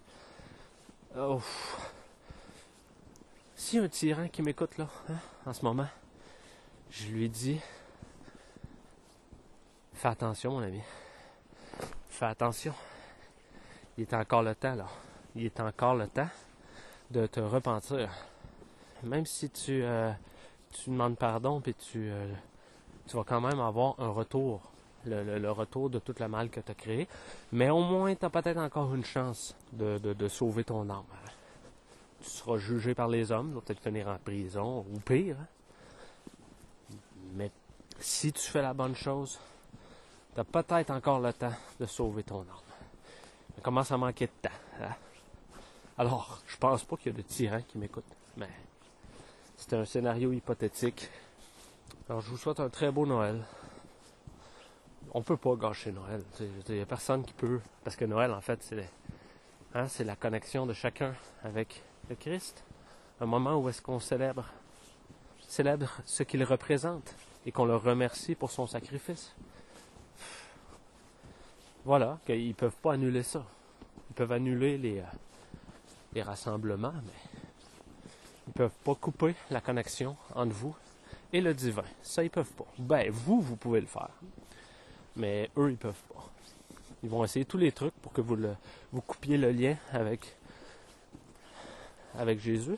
si 3.57 3.79
un 3.79 3.89
tyran 3.89 4.29
qui 4.29 4.43
m'écoute 4.43 4.79
là, 4.79 4.89
hein, 5.11 5.17
en 5.45 5.53
ce 5.53 5.65
moment, 5.65 5.89
je 6.91 7.09
lui 7.09 7.29
dis, 7.29 7.61
fais 9.99 10.09
attention 10.09 10.53
mon 10.53 10.63
ami, 10.63 10.81
fais 12.09 12.27
attention, 12.27 12.75
il 13.97 14.03
est 14.03 14.15
encore 14.15 14.43
le 14.43 14.55
temps 14.55 14.75
là 14.75 14.87
il 15.39 15.47
est 15.47 15.61
encore 15.61 15.95
le 15.95 16.09
temps 16.09 16.29
de 17.11 17.27
te 17.27 17.41
repentir. 17.41 18.11
Même 19.05 19.27
si 19.27 19.51
tu, 19.51 19.83
euh, 19.83 20.11
demandes 20.87 21.17
pardon, 21.17 21.61
puis 21.61 21.75
tu, 21.75 22.11
euh, 22.11 22.33
tu 23.07 23.17
vas 23.17 23.25
quand 23.25 23.41
même 23.41 23.61
avoir 23.61 23.95
un 23.99 24.09
retour, 24.09 24.61
le, 25.07 25.51
retour 25.51 25.91
de 25.91 25.99
tout 25.99 26.15
le 26.19 26.29
mal 26.29 26.51
que 26.51 26.61
tu 26.61 26.71
as 26.71 26.75
créé. 26.75 27.09
Mais 27.53 27.71
au 27.71 27.81
moins, 27.81 28.15
tu 28.15 28.25
as 28.25 28.31
peut-être 28.31 28.59
encore 28.59 28.95
une 28.95 29.05
chance 29.05 29.55
de, 29.73 30.29
sauver 30.29 30.65
ton 30.65 30.91
âme. 30.91 31.05
Tu 32.21 32.29
seras 32.29 32.59
jugé 32.59 32.95
par 32.95 33.07
les 33.07 33.31
hommes, 33.31 33.51
tu 33.51 33.55
vas 33.55 33.61
peut-être 33.61 33.83
finir 33.83 34.09
en 34.09 34.19
prison, 34.19 34.85
ou 34.93 34.99
pire. 34.99 35.37
Mais 37.35 37.53
si 38.01 38.33
tu 38.33 38.51
fais 38.51 38.63
la 38.63 38.75
bonne 38.75 38.97
chose, 38.97 39.39
tu 40.39 40.41
as 40.41 40.63
peut-être 40.63 40.91
encore 40.91 41.19
le 41.19 41.33
temps 41.33 41.53
de 41.81 41.87
sauver 41.87 42.23
ton 42.23 42.43
âme. 42.43 42.47
Il 43.57 43.63
commence 43.63 43.91
à 43.91 43.97
manquer 43.97 44.27
de 44.27 44.49
temps. 44.49 44.55
Hein? 44.81 44.95
Alors, 45.97 46.41
je 46.47 46.57
pense 46.57 46.85
pas 46.85 46.97
qu'il 46.97 47.11
y 47.11 47.15
a 47.15 47.19
de 47.19 47.23
tyrans 47.23 47.63
qui 47.63 47.77
m'écoutent, 47.77 48.05
mais 48.37 48.49
c'est 49.57 49.73
un 49.73 49.85
scénario 49.85 50.33
hypothétique. 50.33 51.11
Alors, 52.09 52.21
je 52.21 52.31
vous 52.31 52.37
souhaite 52.37 52.61
un 52.61 52.69
très 52.69 52.93
beau 52.93 53.05
Noël. 53.05 53.43
On 55.13 55.23
peut 55.23 55.37
pas 55.37 55.57
gâcher 55.57 55.91
Noël. 55.91 56.23
Il 56.39 56.77
n'y 56.77 56.83
a 56.83 56.87
personne 56.87 57.25
qui 57.25 57.33
peut, 57.33 57.61
parce 57.83 57.97
que 57.97 58.05
Noël, 58.05 58.31
en 58.31 58.41
fait, 58.41 58.63
c'est 58.63 58.89
hein, 59.75 59.87
la 60.05 60.15
connexion 60.15 60.67
de 60.67 60.73
chacun 60.73 61.15
avec 61.43 61.83
le 62.09 62.15
Christ. 62.15 62.63
Un 63.21 63.27
moment 63.27 63.57
où 63.57 63.69
est-ce 63.69 63.83
qu'on 63.83 63.99
célèbre, 63.99 64.45
célèbre 65.49 65.91
ce 66.05 66.23
qu'il 66.23 66.45
représente 66.45 67.13
et 67.45 67.51
qu'on 67.51 67.65
le 67.65 67.75
remercie 67.75 68.37
pour 68.37 68.53
son 68.53 68.69
sacrifice. 68.69 69.35
Voilà, 71.89 72.19
qu'ils 72.27 72.55
peuvent 72.55 72.77
pas 72.83 72.93
annuler 72.93 73.23
ça. 73.23 73.43
Ils 74.11 74.15
peuvent 74.15 74.33
annuler 74.33 74.77
les, 74.77 75.01
euh, 75.01 76.23
rassemblements, 76.23 76.93
mais 76.93 77.31
ils 78.47 78.51
ne 78.51 78.53
peuvent 78.53 78.79
pas 78.85 78.95
couper 78.95 79.35
la 79.51 79.63
connexion 79.63 80.15
entre 80.35 80.53
vous 80.53 80.77
et 81.33 81.41
le 81.41 81.55
divin. 81.55 81.87
Ça, 82.03 82.23
ils 82.23 82.29
peuvent 82.29 82.53
pas. 82.53 82.67
Ben, 82.79 83.11
vous, 83.11 83.41
vous 83.41 83.57
pouvez 83.57 83.81
le 83.81 83.87
faire. 83.87 84.11
Mais 85.17 85.49
eux, 85.57 85.71
ils 85.71 85.79
peuvent 85.79 86.03
pas. 86.13 86.29
Ils 87.03 87.09
vont 87.09 87.25
essayer 87.25 87.47
tous 87.47 87.57
les 87.57 87.73
trucs 87.73 87.95
pour 88.03 88.13
que 88.13 88.21
vous, 88.21 88.37
le, 88.37 88.55
vous 88.93 89.01
coupiez 89.01 89.39
le 89.39 89.51
lien 89.51 89.75
avec, 89.91 90.37
avec 92.19 92.39
Jésus, 92.39 92.77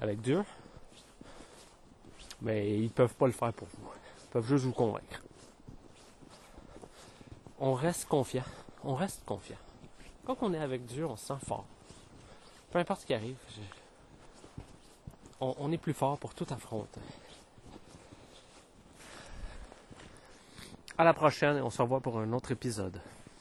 avec 0.00 0.20
Dieu. 0.20 0.44
Mais 2.42 2.78
ils 2.78 2.90
peuvent 2.90 3.14
pas 3.16 3.26
le 3.26 3.32
faire 3.32 3.52
pour 3.52 3.66
vous. 3.66 3.90
Ils 4.22 4.30
peuvent 4.30 4.46
juste 4.46 4.66
vous 4.66 4.72
convaincre. 4.72 5.25
On 7.58 7.74
reste 7.74 8.06
confiant. 8.06 8.44
On 8.84 8.94
reste 8.94 9.24
confiant. 9.24 9.56
Quand 10.26 10.36
on 10.42 10.52
est 10.52 10.58
avec 10.58 10.84
Dieu, 10.86 11.06
on 11.06 11.16
se 11.16 11.26
sent 11.26 11.44
fort. 11.46 11.64
Peu 12.70 12.78
importe 12.78 13.02
ce 13.02 13.06
qui 13.06 13.14
arrive, 13.14 13.36
on, 15.40 15.70
est 15.72 15.78
plus 15.78 15.92
fort 15.92 16.18
pour 16.18 16.34
tout 16.34 16.46
affronter. 16.50 17.00
À 20.98 21.04
la 21.04 21.12
prochaine 21.12 21.60
on 21.62 21.70
se 21.70 21.82
revoit 21.82 22.00
pour 22.00 22.18
un 22.18 22.32
autre 22.32 22.52
épisode. 22.52 23.00